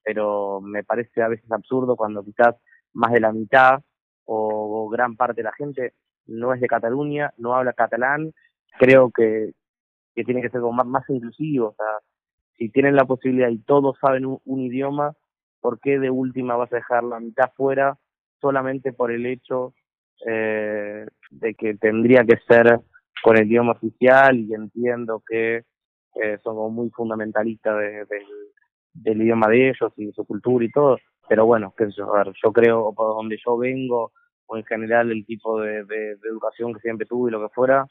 pero 0.03 0.63
me 0.63 0.83
parece 0.85 1.23
a 1.23 1.29
veces 1.29 1.53
absurdo 1.53 1.97
cuando 1.97 2.25
quizás 2.25 2.57
más 2.95 3.13
de 3.13 3.21
la 3.21 3.33
mitad 3.33 3.81
o 4.25 4.89
gran 4.89 5.17
parte 5.17 5.43
de 5.43 5.45
la 5.45 5.53
gente 5.53 5.93
no 6.27 6.55
es 6.55 6.61
de 6.61 6.69
Cataluña, 6.69 7.33
no 7.37 7.55
habla 7.55 7.73
catalán, 7.73 8.33
creo 8.79 9.11
que, 9.11 9.53
que 10.15 10.25
tiene 10.25 10.41
que 10.41 10.51
ser 10.51 10.61
más, 10.61 10.87
más 10.87 11.05
inclusivo, 11.11 11.69
o 11.69 11.75
sea, 11.75 11.99
si 12.57 12.69
tienen 12.69 12.95
la 12.95 13.07
posibilidad 13.07 13.49
y 13.49 13.59
todos 13.59 13.97
saben 14.01 14.27
un, 14.27 14.61
idioma, 14.61 15.15
¿por 15.61 15.81
qué 15.81 15.99
de 15.99 16.11
última 16.11 16.57
vas 16.57 16.73
a 16.73 16.77
dejar 16.77 17.05
la 17.05 17.21
mitad 17.21 17.53
fuera 17.57 17.99
solamente 18.41 18.93
por 18.93 19.11
el 19.11 19.27
hecho 19.27 19.75
eh, 20.27 21.07
de 21.31 21.55
que 21.55 21.75
tendría 21.75 22.25
que 22.25 22.39
ser 22.49 22.81
con 23.23 23.39
el 23.39 23.47
idioma 23.47 23.73
oficial 23.73 24.39
y 24.39 24.55
entiendo 24.55 25.23
que 25.27 25.65
eh, 26.15 26.39
son 26.43 26.57
como 26.57 26.71
muy 26.71 26.91
fundamentalistas 26.91 27.79
de, 27.79 28.07
del 28.93 29.23
idioma 29.23 29.49
de 29.49 29.71
ellos 29.71 29.93
y 29.97 30.07
de 30.07 30.13
su 30.13 30.25
cultura 30.25 30.65
y 30.65 30.71
todo, 30.71 30.99
pero 31.29 31.47
bueno, 31.47 31.73
qué 31.77 31.87
sé 31.87 31.93
yo, 31.99 32.15
a 32.15 32.25
ver, 32.25 32.35
yo 32.43 32.53
creo, 32.53 32.93
por 32.95 33.15
donde 33.15 33.39
yo 33.45 33.57
vengo, 33.57 34.13
o 34.47 34.57
en 34.57 34.65
general 34.65 35.13
el 35.13 35.25
tipo 35.25 35.61
de, 35.61 35.85
de, 35.85 36.13
educación 36.29 36.75
que 36.75 36.81
siempre 36.81 37.07
tuve 37.07 37.31
y 37.31 37.33
lo 37.33 37.41
que 37.41 37.55
fuera, 37.55 37.87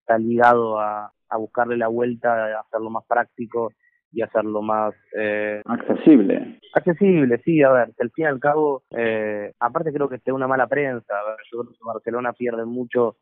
está 0.00 0.18
ligado 0.18 0.80
a, 0.80 1.12
a 1.28 1.36
buscarle 1.36 1.76
la 1.76 1.88
vuelta, 1.88 2.46
a 2.56 2.60
hacerlo 2.60 2.90
más 2.90 3.04
práctico 3.06 3.72
y 4.12 4.22
hacerlo 4.22 4.62
más... 4.62 4.94
Eh, 5.16 5.62
accesible. 5.64 6.58
Accesible, 6.74 7.38
sí, 7.44 7.62
a 7.62 7.70
ver, 7.70 7.92
que 7.96 8.02
al 8.02 8.10
fin 8.10 8.24
y 8.24 8.28
al 8.28 8.40
cabo, 8.40 8.82
eh, 8.90 9.52
aparte 9.60 9.92
creo 9.92 10.08
que 10.08 10.16
esté 10.16 10.32
una 10.32 10.48
mala 10.48 10.66
prensa, 10.66 11.14
a 11.18 11.24
ver, 11.30 11.36
yo 11.50 11.60
creo 11.60 11.72
que 11.72 11.78
Barcelona 11.84 12.32
pierde 12.32 12.64
mucho 12.64 13.16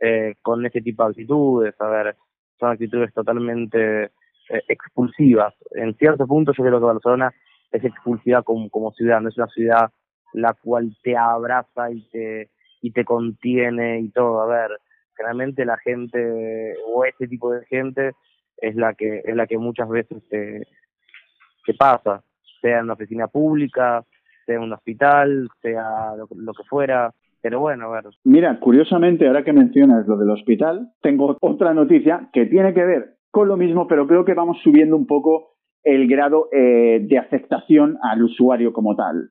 eh, 0.00 0.34
con 0.42 0.64
este 0.66 0.80
tipo 0.80 1.04
de 1.04 1.10
actitudes, 1.10 1.74
a 1.80 1.88
ver, 1.88 2.16
son 2.58 2.70
actitudes 2.70 3.12
totalmente 3.14 4.04
eh, 4.04 4.62
expulsivas. 4.68 5.54
En 5.72 5.94
cierto 5.96 6.26
punto 6.26 6.52
yo 6.52 6.64
creo 6.64 6.78
que 6.78 6.86
Barcelona 6.86 7.32
es 7.70 7.84
expulsiva 7.84 8.42
como, 8.42 8.68
como 8.70 8.92
ciudad, 8.92 9.20
no 9.20 9.28
es 9.28 9.36
una 9.36 9.48
ciudad 9.48 9.90
la 10.32 10.54
cual 10.54 10.96
te 11.02 11.16
abraza 11.16 11.90
y 11.90 12.08
te, 12.10 12.50
y 12.80 12.90
te 12.92 13.04
contiene 13.04 14.00
y 14.00 14.10
todo. 14.10 14.40
A 14.40 14.46
ver, 14.46 14.70
generalmente 15.16 15.64
la 15.64 15.76
gente 15.78 16.74
o 16.86 17.04
este 17.04 17.28
tipo 17.28 17.52
de 17.52 17.64
gente 17.66 18.12
es 18.62 18.76
la 18.76 18.94
que 18.94 19.22
es 19.24 19.36
la 19.36 19.46
que 19.46 19.58
muchas 19.58 19.88
veces 19.88 20.22
te 20.28 21.74
pasa, 21.78 22.22
sea 22.60 22.78
en 22.78 22.84
una 22.84 22.94
oficina 22.94 23.28
pública, 23.28 24.04
sea 24.46 24.56
en 24.56 24.62
un 24.62 24.72
hospital, 24.72 25.48
sea 25.60 26.14
lo, 26.16 26.28
lo 26.34 26.54
que 26.54 26.64
fuera. 26.64 27.12
Pero 27.42 27.58
bueno, 27.58 27.86
a 27.86 28.00
ver. 28.00 28.04
Mira, 28.24 28.58
curiosamente, 28.60 29.26
ahora 29.26 29.44
que 29.44 29.52
mencionas 29.52 30.06
lo 30.06 30.16
del 30.16 30.30
hospital, 30.30 30.92
tengo 31.02 31.36
otra 31.40 31.74
noticia 31.74 32.30
que 32.32 32.46
tiene 32.46 32.72
que 32.72 32.84
ver 32.84 33.16
con 33.32 33.48
lo 33.48 33.56
mismo, 33.56 33.88
pero 33.88 34.06
creo 34.06 34.24
que 34.24 34.34
vamos 34.34 34.58
subiendo 34.62 34.96
un 34.96 35.06
poco 35.06 35.56
el 35.82 36.06
grado 36.06 36.48
eh, 36.52 37.00
de 37.02 37.18
aceptación 37.18 37.98
al 38.02 38.22
usuario 38.22 38.72
como 38.72 38.94
tal. 38.94 39.30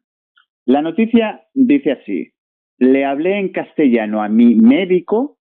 La 0.65 0.81
noticia 0.81 1.43
dice 1.53 1.93
así, 1.93 2.33
le 2.77 3.05
hablé 3.05 3.39
en 3.39 3.51
castellano 3.53 4.21
a 4.21 4.27
mi 4.27 4.55
médico 4.55 5.38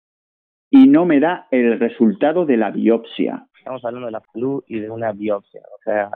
y 0.70 0.88
no 0.88 1.06
me 1.06 1.20
da 1.20 1.46
el 1.50 1.78
resultado 1.78 2.44
de 2.44 2.56
la 2.56 2.70
biopsia. 2.70 3.46
Estamos 3.58 3.84
hablando 3.84 4.06
de 4.06 4.12
la 4.12 4.22
salud 4.32 4.62
y 4.66 4.80
de 4.80 4.90
una 4.90 5.12
biopsia, 5.12 5.60
o 5.60 5.82
sea, 5.82 6.10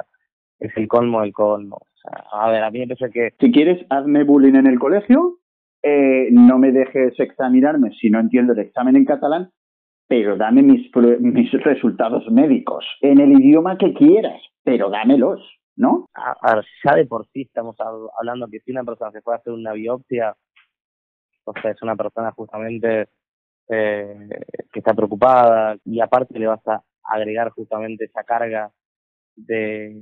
es 0.58 0.76
el 0.76 0.88
colmo 0.88 1.20
del 1.22 1.32
colmo. 1.32 1.76
O 1.76 1.96
sea, 1.96 2.24
a 2.32 2.50
ver, 2.50 2.62
a 2.62 2.70
mí 2.70 2.78
me 2.80 2.86
parece 2.86 3.10
que... 3.10 3.34
Si 3.38 3.52
quieres, 3.52 3.84
hazme 3.90 4.24
bullying 4.24 4.54
en 4.54 4.66
el 4.66 4.78
colegio, 4.78 5.38
eh, 5.82 6.28
no 6.30 6.58
me 6.58 6.70
dejes 6.70 7.18
examinarme 7.18 7.90
si 8.00 8.08
no 8.08 8.20
entiendo 8.20 8.52
el 8.52 8.60
examen 8.60 8.96
en 8.96 9.04
catalán, 9.04 9.50
pero 10.06 10.36
dame 10.36 10.62
mis, 10.62 10.90
mis 11.20 11.50
resultados 11.52 12.30
médicos 12.30 12.84
en 13.00 13.20
el 13.20 13.32
idioma 13.32 13.76
que 13.78 13.92
quieras, 13.92 14.40
pero 14.62 14.90
dámelos, 14.90 15.40
¿no? 15.74 16.06
A, 16.14 16.54
ver, 16.54 16.64
ya 16.84 16.94
de 16.94 17.06
por 17.06 17.26
sí 17.28 17.42
estamos 17.42 17.76
hablando 18.18 18.46
que 18.48 18.60
si 18.60 18.70
una 18.70 18.84
persona 18.84 19.10
se 19.10 19.22
puede 19.22 19.38
hacer 19.38 19.52
una 19.52 19.72
biopsia, 19.72 20.36
o 21.44 21.52
sea, 21.60 21.72
es 21.72 21.82
una 21.82 21.96
persona 21.96 22.30
justamente 22.32 23.08
eh, 23.68 24.28
que 24.72 24.78
está 24.78 24.94
preocupada 24.94 25.76
y 25.84 26.00
aparte 26.00 26.38
le 26.38 26.46
vas 26.46 26.66
a 26.68 26.82
agregar 27.04 27.50
justamente 27.50 28.04
esa 28.04 28.24
carga 28.24 28.70
de, 29.36 29.94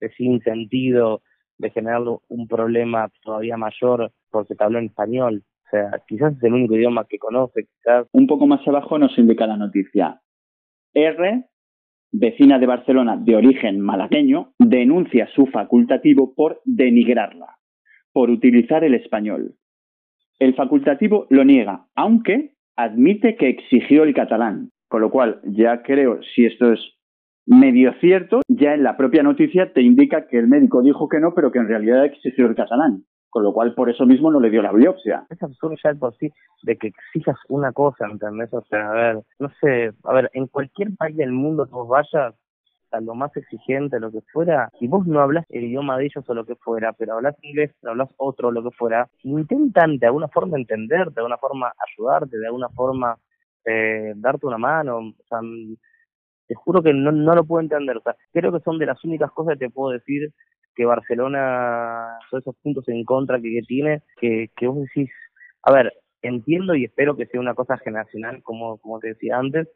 de 0.00 0.08
sin 0.16 0.40
sentido, 0.40 1.22
de 1.58 1.70
generar 1.70 2.02
un 2.28 2.48
problema 2.48 3.10
todavía 3.22 3.56
mayor 3.56 4.12
porque 4.30 4.54
te 4.54 4.64
habló 4.64 4.78
en 4.78 4.86
español. 4.86 5.44
O 5.66 5.70
sea, 5.70 6.02
quizás 6.06 6.36
es 6.36 6.42
el 6.42 6.52
único 6.52 6.74
idioma 6.74 7.06
que 7.08 7.18
conoce, 7.18 7.66
quizás. 7.66 8.06
Un 8.12 8.26
poco 8.26 8.46
más 8.46 8.66
abajo 8.66 8.98
nos 8.98 9.16
indica 9.18 9.46
la 9.46 9.56
noticia. 9.56 10.20
R, 10.92 11.44
vecina 12.12 12.58
de 12.58 12.66
Barcelona 12.66 13.16
de 13.16 13.36
origen 13.36 13.80
malagueño, 13.80 14.52
denuncia 14.58 15.28
su 15.34 15.46
facultativo 15.46 16.34
por 16.34 16.60
denigrarla, 16.64 17.58
por 18.12 18.30
utilizar 18.30 18.84
el 18.84 18.94
español. 18.94 19.56
El 20.38 20.54
facultativo 20.54 21.26
lo 21.30 21.44
niega, 21.44 21.86
aunque 21.94 22.54
admite 22.76 23.36
que 23.36 23.48
exigió 23.48 24.02
el 24.04 24.14
catalán, 24.14 24.70
con 24.94 25.00
lo 25.00 25.10
cual 25.10 25.40
ya 25.42 25.82
creo, 25.82 26.20
si 26.22 26.46
esto 26.46 26.72
es 26.72 26.78
medio 27.46 27.92
cierto, 27.94 28.42
ya 28.46 28.74
en 28.74 28.84
la 28.84 28.96
propia 28.96 29.24
noticia 29.24 29.72
te 29.72 29.82
indica 29.82 30.28
que 30.28 30.38
el 30.38 30.46
médico 30.46 30.82
dijo 30.82 31.08
que 31.08 31.18
no, 31.18 31.34
pero 31.34 31.50
que 31.50 31.58
en 31.58 31.66
realidad 31.66 32.04
exigió 32.04 32.46
el 32.46 32.54
catalán 32.54 33.02
con 33.28 33.42
lo 33.42 33.52
cual 33.52 33.74
por 33.74 33.90
eso 33.90 34.06
mismo 34.06 34.30
no 34.30 34.38
le 34.38 34.50
dio 34.50 34.62
la 34.62 34.70
biopsia. 34.70 35.26
Es 35.30 35.42
absurdo 35.42 35.74
ya 35.82 35.92
por 35.94 36.16
sí 36.18 36.30
de 36.62 36.76
que 36.76 36.86
exijas 36.86 37.36
una 37.48 37.72
cosa, 37.72 38.06
¿entendés? 38.08 38.54
O 38.54 38.62
sea, 38.70 38.88
a 38.88 38.94
ver, 38.94 39.18
no 39.40 39.50
sé, 39.60 39.90
a 40.04 40.12
ver, 40.12 40.30
en 40.32 40.46
cualquier 40.46 40.94
país 40.96 41.16
del 41.16 41.32
mundo 41.32 41.66
que 41.66 41.72
vayas, 41.74 42.36
a 42.92 43.00
lo 43.00 43.16
más 43.16 43.36
exigente, 43.36 43.98
lo 43.98 44.12
que 44.12 44.20
fuera, 44.32 44.70
si 44.78 44.86
vos 44.86 45.04
no 45.08 45.18
hablas 45.18 45.44
el 45.48 45.64
idioma 45.64 45.98
de 45.98 46.04
ellos 46.04 46.24
o 46.28 46.34
lo 46.34 46.44
que 46.46 46.54
fuera, 46.54 46.92
pero 46.92 47.14
hablas 47.14 47.34
inglés, 47.42 47.72
hablas 47.82 48.10
otro, 48.18 48.52
lo 48.52 48.62
que 48.62 48.70
fuera, 48.70 49.08
intentan 49.24 49.98
de 49.98 50.06
alguna 50.06 50.28
forma 50.28 50.56
entenderte, 50.56 51.14
de 51.14 51.20
alguna 51.20 51.38
forma 51.38 51.72
ayudarte, 51.88 52.38
de 52.38 52.46
alguna 52.46 52.68
forma 52.68 53.18
eh, 53.64 54.12
darte 54.16 54.46
una 54.46 54.58
mano, 54.58 54.98
o 54.98 55.24
sea, 55.28 55.40
te 56.46 56.54
juro 56.54 56.82
que 56.82 56.92
no, 56.92 57.12
no 57.12 57.34
lo 57.34 57.44
puedo 57.44 57.62
entender, 57.62 57.96
o 57.96 58.02
sea, 58.02 58.16
creo 58.32 58.52
que 58.52 58.60
son 58.60 58.78
de 58.78 58.86
las 58.86 59.02
únicas 59.04 59.30
cosas 59.32 59.54
que 59.54 59.66
te 59.66 59.70
puedo 59.70 59.92
decir 59.92 60.30
que 60.74 60.84
Barcelona, 60.84 62.18
todos 62.30 62.42
esos 62.42 62.56
puntos 62.56 62.88
en 62.88 63.04
contra 63.04 63.40
que, 63.40 63.60
tiene, 63.66 64.02
que, 64.20 64.50
que 64.56 64.66
vos 64.66 64.80
decís, 64.82 65.10
a 65.62 65.72
ver, 65.72 65.92
entiendo 66.22 66.74
y 66.74 66.84
espero 66.84 67.16
que 67.16 67.26
sea 67.26 67.40
una 67.40 67.54
cosa 67.54 67.78
generacional, 67.78 68.42
como, 68.42 68.78
como 68.78 68.98
te 68.98 69.08
decía 69.08 69.38
antes, 69.38 69.68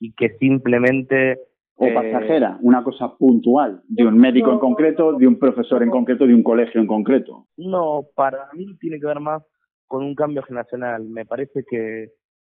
y 0.00 0.12
que 0.14 0.30
simplemente... 0.38 1.38
O 1.76 1.86
eh, 1.86 1.94
pasajera, 1.94 2.58
una 2.62 2.82
cosa 2.82 3.16
puntual, 3.16 3.82
de 3.88 4.04
un 4.04 4.18
médico 4.18 4.52
en 4.52 4.58
concreto, 4.58 5.12
de 5.12 5.26
un 5.26 5.38
profesor 5.38 5.82
en 5.82 5.90
concreto, 5.90 6.26
de 6.26 6.34
un 6.34 6.42
colegio 6.42 6.80
en 6.80 6.88
concreto. 6.88 7.46
No, 7.56 8.06
para 8.16 8.48
mí 8.54 8.76
tiene 8.78 8.98
que 8.98 9.06
ver 9.06 9.20
más 9.20 9.42
con 9.86 10.04
un 10.04 10.14
cambio 10.14 10.42
generacional. 10.42 11.04
Me 11.08 11.24
parece 11.24 11.64
que, 11.68 12.08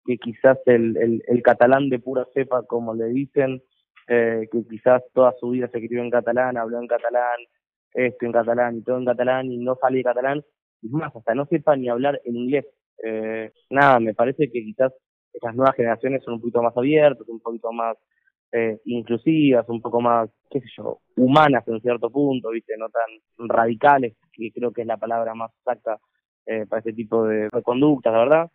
que 0.04 0.18
quizás 0.18 0.58
el, 0.66 1.22
el, 1.26 1.42
catalán 1.42 1.88
de 1.88 1.98
pura 1.98 2.26
cepa, 2.34 2.64
como 2.66 2.94
le 2.94 3.06
dicen, 3.06 3.62
eh, 4.08 4.48
que 4.52 4.64
quizás 4.68 5.02
toda 5.14 5.34
su 5.40 5.50
vida 5.50 5.68
se 5.68 5.78
escribió 5.78 6.02
en 6.02 6.10
catalán, 6.10 6.56
habló 6.56 6.80
en 6.80 6.86
catalán, 6.86 7.38
esto 7.94 8.26
en 8.26 8.32
catalán 8.32 8.76
y 8.76 8.82
todo 8.82 8.98
en 8.98 9.04
catalán 9.04 9.50
y 9.50 9.58
no 9.58 9.76
sale 9.76 10.02
catalán, 10.02 10.42
y 10.82 10.88
más, 10.88 11.14
hasta 11.16 11.34
no 11.34 11.46
sepa 11.46 11.76
ni 11.76 11.88
hablar 11.88 12.20
en 12.24 12.36
inglés. 12.36 12.66
Eh, 13.02 13.52
nada, 13.70 14.00
me 14.00 14.14
parece 14.14 14.50
que 14.50 14.62
quizás 14.62 14.92
esas 15.32 15.54
nuevas 15.54 15.74
generaciones 15.74 16.22
son 16.22 16.34
un 16.34 16.40
poquito 16.40 16.62
más 16.62 16.76
abiertas, 16.76 17.26
un 17.28 17.40
poquito 17.40 17.72
más 17.72 17.96
eh, 18.52 18.78
inclusivas, 18.84 19.68
un 19.68 19.82
poco 19.82 20.00
más, 20.00 20.30
qué 20.50 20.60
sé 20.60 20.66
yo, 20.76 21.00
humanas 21.16 21.66
en 21.66 21.80
cierto 21.80 22.10
punto, 22.10 22.50
¿viste? 22.50 22.74
No 22.78 22.86
tan 22.88 23.48
radicales, 23.48 24.16
que 24.32 24.52
creo 24.52 24.72
que 24.72 24.82
es 24.82 24.86
la 24.86 24.96
palabra 24.96 25.34
más 25.34 25.50
exacta 25.58 25.98
eh, 26.46 26.64
para 26.68 26.78
este 26.78 26.92
tipo 26.92 27.26
de, 27.26 27.48
conductas, 27.64 28.12
¿verdad? 28.12 28.50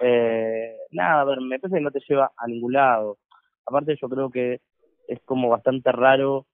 Eh, 0.00 0.76
nada, 0.92 1.22
a 1.22 1.24
ver, 1.24 1.40
me 1.40 1.58
parece 1.58 1.76
que 1.78 1.82
no 1.82 1.90
te 1.90 2.00
lleva 2.08 2.32
a 2.36 2.46
ningún 2.46 2.72
lado. 2.72 3.18
Aparte 3.66 3.96
yo 4.00 4.08
creo 4.08 4.30
que 4.30 4.60
es 5.08 5.20
como 5.24 5.48
bastante 5.48 5.92
raro 5.92 6.46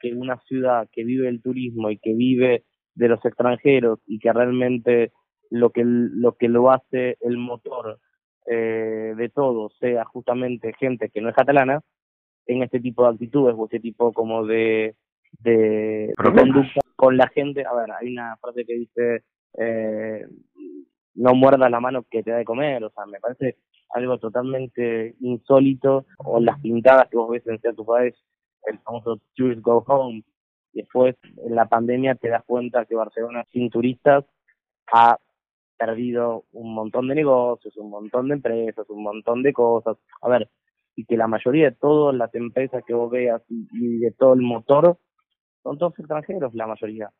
que 0.00 0.12
una 0.12 0.38
ciudad 0.42 0.88
que 0.92 1.04
vive 1.04 1.28
el 1.28 1.42
turismo 1.42 1.90
y 1.90 1.98
que 1.98 2.14
vive 2.14 2.64
de 2.94 3.08
los 3.08 3.24
extranjeros 3.24 4.00
y 4.06 4.18
que 4.18 4.32
realmente 4.32 5.12
lo 5.50 5.70
que 5.70 5.82
lo 5.84 6.36
que 6.36 6.48
lo 6.48 6.70
hace 6.70 7.16
el 7.20 7.38
motor 7.38 7.98
eh, 8.46 9.14
de 9.16 9.28
todo 9.28 9.70
sea 9.80 10.04
justamente 10.04 10.74
gente 10.78 11.10
que 11.10 11.20
no 11.20 11.28
es 11.28 11.34
catalana 11.34 11.80
en 12.46 12.62
este 12.62 12.80
tipo 12.80 13.04
de 13.04 13.10
actitudes 13.10 13.54
o 13.56 13.64
este 13.64 13.80
tipo 13.80 14.12
como 14.12 14.46
de 14.46 14.96
de, 15.40 16.12
conducta 16.16 16.80
con 16.96 17.16
la 17.16 17.28
gente 17.28 17.64
a 17.64 17.74
ver 17.74 17.90
hay 17.92 18.12
una 18.12 18.36
frase 18.36 18.64
que 18.64 18.74
dice 18.74 19.24
eh, 19.58 20.26
no 21.14 21.34
muerdas 21.34 21.70
la 21.70 21.80
mano 21.80 22.04
que 22.10 22.22
te 22.22 22.30
da 22.30 22.38
de 22.38 22.44
comer 22.44 22.84
o 22.84 22.90
sea 22.90 23.06
me 23.06 23.20
parece 23.20 23.58
algo 23.90 24.18
totalmente 24.18 25.14
insólito 25.20 26.06
o 26.18 26.40
las 26.40 26.60
pintadas 26.60 27.08
que 27.08 27.16
vos 27.16 27.30
ves 27.30 27.46
en 27.46 27.60
cierto 27.60 27.84
país 27.84 28.14
el 28.66 28.78
famoso 28.80 29.20
Tourist 29.34 29.60
Go 29.62 29.84
Home 29.86 30.24
después 30.72 31.16
en 31.44 31.54
la 31.54 31.66
pandemia 31.66 32.14
te 32.16 32.28
das 32.28 32.44
cuenta 32.44 32.84
que 32.84 32.94
Barcelona 32.94 33.44
sin 33.52 33.70
turistas 33.70 34.24
ha 34.92 35.18
perdido 35.76 36.44
un 36.52 36.74
montón 36.74 37.08
de 37.08 37.14
negocios, 37.14 37.76
un 37.76 37.90
montón 37.90 38.28
de 38.28 38.34
empresas, 38.34 38.88
un 38.88 39.02
montón 39.02 39.42
de 39.42 39.52
cosas. 39.52 39.96
A 40.22 40.28
ver, 40.28 40.48
y 40.96 41.04
que 41.04 41.16
la 41.16 41.26
mayoría 41.26 41.70
de 41.70 41.76
todas 41.76 42.14
las 42.14 42.34
empresas 42.34 42.82
que 42.86 42.94
vos 42.94 43.10
veas 43.10 43.42
y, 43.48 43.98
de 43.98 44.12
todo 44.12 44.34
el 44.34 44.42
motor 44.42 44.98
son 45.62 45.78
todos 45.78 45.98
extranjeros, 45.98 46.54
la 46.54 46.66
mayoría. 46.66 47.10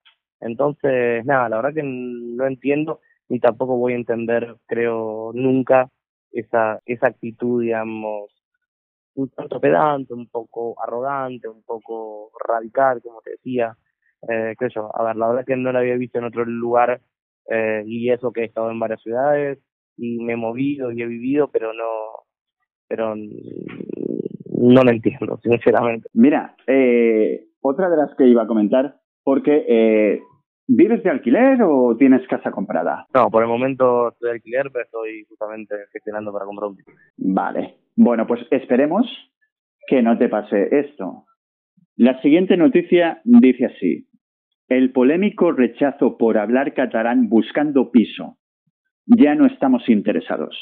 Entonces, 0.40 1.24
nada, 1.24 1.48
la 1.48 1.56
verdad 1.56 1.74
que 1.74 1.82
no 1.82 2.46
entiendo 2.46 3.00
ni 3.28 3.40
tampoco 3.40 3.76
voy 3.76 3.92
a 3.94 3.96
entender, 3.96 4.56
creo, 4.66 5.32
nunca 5.34 5.90
esa, 6.32 6.80
esa 6.86 7.08
actitud, 7.08 7.62
digamos, 7.62 8.30
un 9.14 9.28
tanto 9.30 9.60
pedante, 9.60 10.12
un 10.12 10.28
poco 10.28 10.74
arrogante, 10.82 11.48
un 11.48 11.62
poco 11.62 12.30
radical, 12.46 13.00
como 13.02 13.20
te 13.22 13.32
decía. 13.32 13.76
Eh, 14.28 14.54
qué 14.58 14.68
yo, 14.74 14.90
a 14.94 15.04
ver, 15.04 15.16
la 15.16 15.28
verdad 15.28 15.44
que 15.44 15.56
no 15.56 15.72
la 15.72 15.80
había 15.80 15.96
visto 15.96 16.18
en 16.18 16.24
otro 16.24 16.44
lugar 16.44 17.00
eh, 17.48 17.82
y 17.86 18.10
eso 18.10 18.32
que 18.32 18.42
he 18.42 18.44
estado 18.44 18.70
en 18.70 18.80
varias 18.80 19.02
ciudades 19.02 19.58
y 19.96 20.18
me 20.24 20.32
he 20.32 20.36
movido 20.36 20.90
y 20.90 21.02
he 21.02 21.06
vivido, 21.06 21.48
pero 21.48 21.72
no, 21.72 21.84
pero 22.88 23.14
no 23.14 24.82
lo 24.82 24.90
entiendo, 24.90 25.38
sinceramente. 25.42 26.08
Mira, 26.14 26.56
eh, 26.66 27.46
otra 27.60 27.88
de 27.90 27.96
las 27.96 28.14
que 28.16 28.26
iba 28.26 28.42
a 28.42 28.46
comentar, 28.46 28.96
porque 29.22 29.64
eh, 29.68 30.20
¿vives 30.66 31.02
de 31.02 31.10
alquiler 31.10 31.58
o 31.62 31.96
tienes 31.96 32.26
casa 32.28 32.50
comprada? 32.50 33.06
No, 33.14 33.30
por 33.30 33.42
el 33.42 33.48
momento 33.48 34.08
estoy 34.08 34.28
de 34.28 34.34
alquiler, 34.34 34.70
pero 34.72 34.84
estoy 34.84 35.24
justamente 35.28 35.74
gestionando 35.92 36.32
para 36.32 36.44
comprar 36.44 36.70
un 36.70 36.76
piso. 36.76 36.90
Vale, 37.16 37.76
bueno, 37.96 38.26
pues 38.26 38.40
esperemos 38.50 39.06
que 39.86 40.02
no 40.02 40.18
te 40.18 40.28
pase 40.28 40.68
esto. 40.70 41.24
La 41.96 42.20
siguiente 42.22 42.56
noticia 42.56 43.20
dice 43.24 43.66
así. 43.66 44.08
El 44.68 44.92
polémico 44.92 45.52
rechazo 45.52 46.16
por 46.16 46.38
hablar 46.38 46.74
catalán 46.74 47.28
buscando 47.28 47.90
piso. 47.90 48.38
Ya 49.06 49.34
no 49.34 49.46
estamos 49.46 49.88
interesados. 49.88 50.56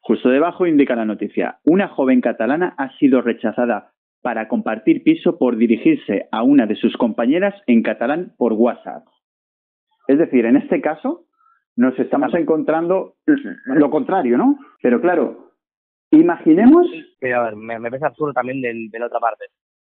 Justo 0.00 0.28
debajo 0.28 0.66
indica 0.66 0.94
la 0.94 1.04
noticia. 1.04 1.58
Una 1.64 1.88
joven 1.88 2.20
catalana 2.20 2.74
ha 2.78 2.96
sido 2.98 3.22
rechazada 3.22 3.92
para 4.22 4.48
compartir 4.48 5.02
piso 5.02 5.38
por 5.38 5.56
dirigirse 5.56 6.28
a 6.30 6.42
una 6.42 6.66
de 6.66 6.76
sus 6.76 6.96
compañeras 6.96 7.54
en 7.66 7.82
catalán 7.82 8.34
por 8.36 8.52
WhatsApp. 8.52 9.06
Es 10.08 10.18
decir, 10.18 10.44
en 10.44 10.56
este 10.56 10.80
caso 10.80 11.26
nos 11.76 11.98
estamos 11.98 12.34
encontrando 12.34 13.16
lo 13.64 13.90
contrario, 13.90 14.36
¿no? 14.36 14.58
Pero 14.82 15.00
claro, 15.00 15.52
imaginemos... 16.10 16.86
Pero 17.18 17.40
a 17.40 17.44
ver, 17.44 17.56
me, 17.56 17.80
parece 17.80 18.06
absurdo 18.06 18.32
también 18.32 18.60
de 18.60 18.98
la 18.98 19.06
otra 19.06 19.20
parte. 19.20 19.46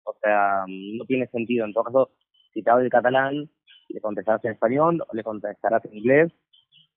O 0.05 0.15
sea, 0.21 0.65
no 0.67 1.05
tiene 1.05 1.27
sentido. 1.29 1.65
En 1.65 1.73
todo 1.73 1.85
caso, 1.85 2.11
si 2.53 2.63
te 2.63 2.71
habla 2.71 2.85
el 2.85 2.91
catalán, 2.91 3.51
le 3.89 4.01
contestarás 4.01 4.45
en 4.45 4.53
español 4.53 5.03
o 5.07 5.15
le 5.15 5.23
contestarás 5.23 5.85
en 5.85 5.97
inglés 5.97 6.33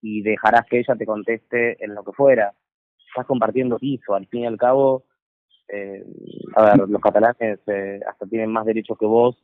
y 0.02 0.22
dejarás 0.22 0.66
que 0.70 0.80
ella 0.80 0.96
te 0.96 1.06
conteste 1.06 1.84
en 1.84 1.96
lo 1.96 2.04
que 2.04 2.14
fuera. 2.14 2.54
Estás 3.08 3.26
compartiendo 3.26 3.78
piso, 3.78 4.14
al 4.14 4.28
fin 4.28 4.42
y 4.42 4.46
al 4.46 4.58
cabo, 4.58 5.06
eh, 5.72 6.04
a 6.56 6.64
ver, 6.64 6.90
los 6.90 7.02
catalanes 7.02 7.60
eh, 7.68 8.00
hasta 8.08 8.26
tienen 8.26 8.52
más 8.52 8.66
derechos 8.66 8.98
que 8.98 9.06
vos 9.06 9.38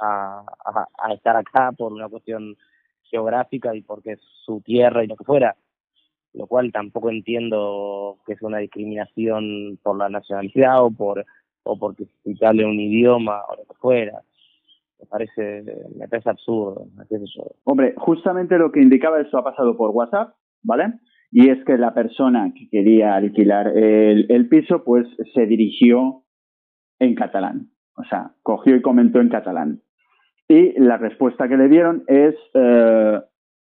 a, 0.00 0.42
a, 0.98 1.12
estar 1.12 1.36
acá 1.36 1.72
por 1.72 1.92
una 1.92 2.08
cuestión 2.08 2.56
geográfica 3.04 3.74
y 3.74 3.82
porque 3.82 4.12
es 4.12 4.20
su 4.44 4.60
tierra 4.60 5.04
y 5.04 5.06
lo 5.06 5.16
que 5.16 5.24
fuera, 5.24 5.56
lo 6.34 6.46
cual 6.46 6.72
tampoco 6.72 7.10
entiendo 7.10 8.18
que 8.26 8.34
es 8.34 8.42
una 8.42 8.58
discriminación 8.58 9.78
por 9.82 9.96
la 9.96 10.08
nacionalidad 10.08 10.82
o 10.82 10.90
por 10.90 11.24
o 11.62 11.78
porque 11.78 12.06
se 12.22 12.46
un 12.64 12.78
idioma 12.78 13.42
o 13.48 13.56
lo 13.56 13.64
que 13.64 13.74
fuera 13.74 14.22
me 15.00 15.06
parece, 15.06 15.64
me 15.96 16.08
parece 16.08 16.30
absurdo. 16.30 16.86
Hombre, 17.64 17.94
justamente 17.96 18.58
lo 18.58 18.72
que 18.72 18.80
indicaba 18.80 19.20
eso 19.20 19.38
ha 19.38 19.44
pasado 19.44 19.76
por 19.76 19.90
WhatsApp, 19.90 20.34
¿vale? 20.62 20.94
Y 21.30 21.50
es 21.50 21.64
que 21.64 21.76
la 21.76 21.92
persona 21.92 22.52
que 22.54 22.68
quería 22.70 23.14
alquilar 23.14 23.68
el, 23.76 24.48
piso, 24.48 24.84
pues 24.84 25.06
se 25.34 25.46
dirigió 25.46 26.22
en 26.98 27.14
catalán. 27.14 27.70
O 27.96 28.04
sea, 28.04 28.32
cogió 28.42 28.76
y 28.76 28.82
comentó 28.82 29.20
en 29.20 29.28
catalán. 29.28 29.80
Y 30.48 30.78
la 30.80 30.96
respuesta 30.96 31.48
que 31.48 31.56
le 31.56 31.68
dieron 31.68 32.04
es 32.06 32.34
eh, 32.54 33.20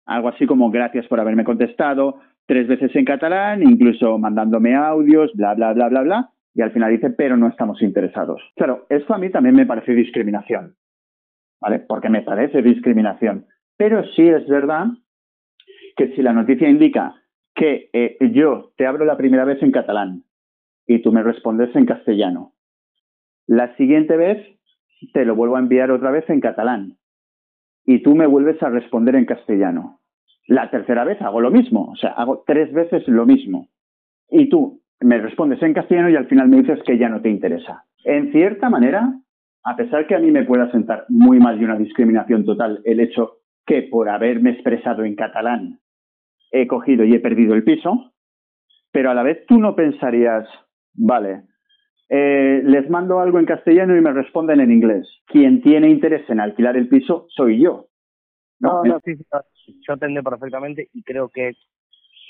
algo 0.07 0.29
así 0.29 0.47
como 0.47 0.71
gracias 0.71 1.07
por 1.07 1.21
haberme 1.21 1.45
contestado 1.45 2.21
tres 2.47 2.67
veces 2.67 2.95
en 2.97 3.05
catalán, 3.05 3.63
incluso 3.63 4.19
mandándome 4.19 4.75
audios, 4.75 5.33
bla, 5.35 5.55
bla, 5.55 5.73
bla, 5.73 5.89
bla, 5.89 6.03
bla. 6.03 6.31
Y 6.55 6.63
al 6.63 6.73
final 6.73 6.91
dice, 6.91 7.11
pero 7.11 7.37
no 7.37 7.49
estamos 7.49 7.81
interesados. 7.83 8.43
Claro, 8.57 8.87
esto 8.89 9.15
a 9.15 9.19
mí 9.19 9.31
también 9.31 9.55
me 9.55 9.67
parece 9.67 9.93
discriminación. 9.93 10.75
¿vale? 11.63 11.79
Porque 11.79 12.11
me 12.11 12.23
parece 12.23 12.61
discriminación. 12.61 13.47
Pero 13.79 14.03
sí 14.17 14.29
es 14.29 14.47
verdad 14.49 14.87
que 15.97 16.15
si 16.15 16.23
la 16.23 16.33
noticia 16.33 16.69
indica 16.69 17.15
que 17.55 17.91
eh, 17.93 18.17
yo 18.33 18.73
te 18.77 18.87
hablo 18.87 19.05
la 19.05 19.17
primera 19.17 19.45
vez 19.45 19.63
en 19.63 19.73
catalán 19.73 20.25
y 20.87 21.03
tú 21.03 21.13
me 21.13 21.23
respondes 21.23 21.75
en 21.77 21.87
castellano, 21.87 22.53
la 23.47 23.75
siguiente 23.77 24.17
vez 24.17 24.39
te 25.13 25.25
lo 25.25 25.35
vuelvo 25.35 25.57
a 25.57 25.61
enviar 25.61 25.91
otra 25.91 26.11
vez 26.11 26.29
en 26.31 26.41
catalán 26.41 26.97
y 27.85 28.03
tú 28.03 28.15
me 28.15 28.27
vuelves 28.27 28.63
a 28.63 28.71
responder 28.71 29.17
en 29.17 29.25
castellano. 29.25 30.01
La 30.47 30.71
tercera 30.71 31.05
vez 31.05 31.21
hago 31.21 31.41
lo 31.41 31.51
mismo, 31.51 31.91
o 31.91 31.97
sea, 31.97 32.11
hago 32.11 32.45
tres 32.47 32.73
veces 32.73 33.07
lo 33.09 33.27
mismo. 33.27 33.69
Y 34.31 34.49
tú 34.49 34.81
me 35.01 35.19
respondes 35.19 35.63
en 35.63 35.75
castellano 35.75 36.11
y 36.11 36.17
al 36.17 36.27
final 36.27 36.49
me 36.49 36.59
dices 36.59 36.81
que 36.85 36.99
ya 36.99 37.09
no 37.09 37.21
te 37.21 37.31
interesa. 37.31 37.85
En 38.05 38.33
cierta 38.33 38.71
manera, 38.71 39.13
a 39.65 39.77
pesar 39.77 40.07
que 40.07 40.15
a 40.15 40.19
mí 40.19 40.31
me 40.31 40.45
pueda 40.45 40.71
sentar 40.71 41.05
muy 41.09 41.39
mal 41.39 41.59
de 41.59 41.65
una 41.65 41.77
discriminación 41.77 42.45
total 42.45 42.81
el 42.85 43.01
hecho 43.01 43.39
que 43.67 43.83
por 43.83 44.09
haberme 44.09 44.51
expresado 44.51 45.05
en 45.05 45.15
catalán 45.15 45.82
he 46.53 46.67
cogido 46.67 47.05
y 47.05 47.15
he 47.15 47.21
perdido 47.21 47.55
el 47.55 47.65
piso, 47.65 48.13
pero 48.93 49.11
a 49.11 49.15
la 49.15 49.23
vez 49.23 49.45
tú 49.47 49.59
no 49.59 49.75
pensarías, 49.75 50.47
vale, 50.93 51.43
eh, 52.09 52.61
les 52.65 52.89
mando 52.91 53.21
algo 53.21 53.39
en 53.39 53.47
castellano 53.47 53.97
y 53.97 54.03
me 54.03 54.13
responden 54.13 54.61
en 54.61 54.71
inglés. 54.71 55.09
Quien 55.27 55.63
tiene 55.63 55.89
interés 55.89 56.29
en 56.29 56.41
alquilar 56.41 56.77
el 56.77 56.89
piso 56.89 57.27
soy 57.31 57.63
yo. 57.63 57.87
No, 58.61 58.85
no, 58.85 59.01
sí, 59.03 59.15
yo 59.89 59.95
entiendo 59.95 60.23
perfectamente 60.23 60.89
y 60.93 61.03
creo 61.03 61.29
que 61.31 61.55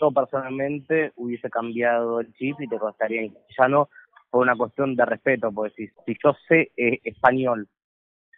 yo 0.00 0.10
personalmente 0.12 1.12
hubiese 1.16 1.50
cambiado 1.50 2.20
el 2.20 2.32
chip 2.34 2.60
y 2.60 2.68
te 2.68 2.78
costaría 2.78 3.22
en 3.22 3.34
castellano 3.34 3.88
por 4.30 4.42
una 4.42 4.56
cuestión 4.56 4.94
de 4.96 5.04
respeto, 5.04 5.52
porque 5.52 5.74
si, 5.74 5.88
si 6.06 6.16
yo 6.22 6.34
sé 6.48 6.70
eh, 6.76 7.00
español 7.04 7.68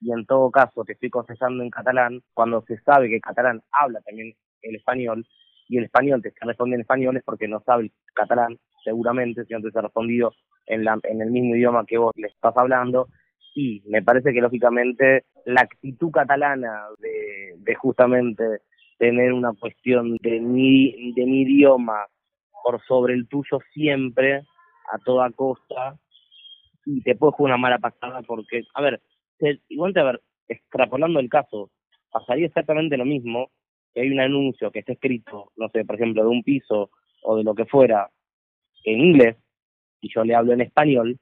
y 0.01 0.13
en 0.13 0.27
todo 0.27 0.51
caso 0.51 0.83
te 0.85 0.95
estoy 0.95 1.11
contestando 1.11 1.63
en 1.63 1.71
catalán, 1.71 2.21
cuando 2.33 2.63
se 2.63 2.79
sabe 2.79 3.09
que 3.09 3.17
el 3.17 3.23
catalán 3.23 3.63
habla 3.71 4.01
también 4.01 4.35
el 4.63 4.77
español 4.77 5.25
y 5.69 5.79
el 5.79 5.85
español 5.85 6.23
te 6.23 6.29
está 6.29 6.47
respondiendo 6.47 6.77
en 6.77 6.83
español 6.83 7.17
es 7.17 7.23
porque 7.25 7.49
no 7.49 7.61
sabe 7.61 7.93
catalán, 8.15 8.59
seguramente, 8.83 9.45
si 9.45 9.55
no 9.55 9.61
te 9.61 9.79
ha 9.79 9.83
respondido 9.83 10.33
en, 10.67 10.85
la, 10.85 10.99
en 11.05 11.23
el 11.23 11.31
mismo 11.31 11.57
idioma 11.57 11.87
que 11.87 11.99
vos 11.99 12.13
le 12.17 12.29
estás 12.29 12.57
hablando. 12.57 13.09
Y 13.55 13.83
me 13.87 14.03
parece 14.03 14.33
que 14.33 14.41
lógicamente 14.41 15.25
la 15.47 15.63
actitud 15.63 16.11
catalana 16.11 16.87
de, 16.99 17.75
justamente 17.77 18.45
tener 18.99 19.33
una 19.33 19.53
cuestión 19.53 20.17
de 20.23 20.41
mi, 20.41 21.13
de 21.13 21.27
mi 21.27 21.43
idioma 21.43 22.07
por 22.63 22.83
sobre 22.85 23.15
el 23.15 23.29
tuyo 23.29 23.59
siempre 23.73 24.43
a 24.93 24.99
toda 25.05 25.31
costa 25.31 25.97
y 26.87 27.03
te 27.03 27.15
puede 27.15 27.33
jugar 27.33 27.53
una 27.53 27.61
mala 27.61 27.79
pasada 27.79 28.23
porque, 28.23 28.63
a 28.75 28.83
ver, 28.83 29.01
igual 29.69 29.93
a 29.97 30.05
ver, 30.05 30.23
extrapolando 30.49 31.21
el 31.21 31.29
caso, 31.29 31.71
pasaría 32.11 32.47
exactamente 32.47 32.97
lo 32.97 33.05
mismo 33.05 33.51
que 33.95 34.01
hay 34.01 34.11
un 34.11 34.21
anuncio 34.21 34.71
que 34.71 34.81
esté 34.81 34.95
escrito, 34.95 35.53
no 35.57 35.69
sé, 35.69 35.85
por 35.85 35.97
ejemplo, 35.97 36.23
de 36.23 36.29
un 36.29 36.43
piso 36.43 36.91
o 37.23 37.37
de 37.37 37.45
lo 37.45 37.55
que 37.55 37.65
fuera 37.65 38.11
en 38.85 39.01
inglés 39.01 39.37
y 40.01 40.13
yo 40.13 40.25
le 40.25 40.35
hablo 40.35 40.53
en 40.53 40.61
español 40.61 41.19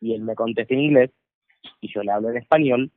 y 0.00 0.14
él 0.14 0.22
me 0.22 0.34
conteste 0.34 0.74
en 0.74 0.80
inglés 0.80 1.10
y 1.80 1.92
yo 1.92 2.02
le 2.02 2.12
hablo 2.12 2.30
en 2.30 2.36
español 2.36 2.90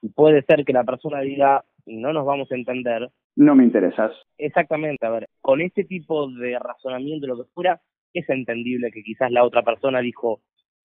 y 0.00 0.08
puede 0.08 0.42
ser 0.42 0.64
que 0.64 0.72
la 0.72 0.84
persona 0.84 1.20
diga 1.20 1.64
no 1.86 2.12
nos 2.12 2.26
vamos 2.26 2.50
a 2.52 2.54
entender. 2.54 3.08
No 3.36 3.54
me 3.54 3.64
interesas. 3.64 4.12
Exactamente, 4.36 5.06
a 5.06 5.10
ver, 5.10 5.28
con 5.40 5.60
este 5.60 5.84
tipo 5.84 6.28
de 6.30 6.58
razonamiento, 6.58 7.26
lo 7.26 7.36
que 7.36 7.50
fuera, 7.54 7.80
es 8.12 8.28
entendible 8.28 8.90
que 8.90 9.02
quizás 9.02 9.30
la 9.30 9.44
otra 9.44 9.62
persona 9.62 10.00
dijo, 10.00 10.40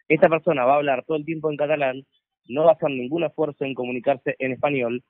esta 0.08 0.30
persona 0.30 0.65
va 0.65 0.73
a 0.73 0.78
hablar 0.78 1.04
todo 1.06 1.17
el 1.17 1.26
tiempo 1.26 1.49
en 1.49 1.58
catalán, 1.58 2.06
no 2.47 2.63
va 2.63 2.71
a 2.71 2.73
hacer 2.73 2.89
ningún 2.89 3.23
esfuerzo 3.23 3.65
en 3.65 3.73
comunicarse 3.73 4.36
en 4.39 4.52
español, 4.52 5.04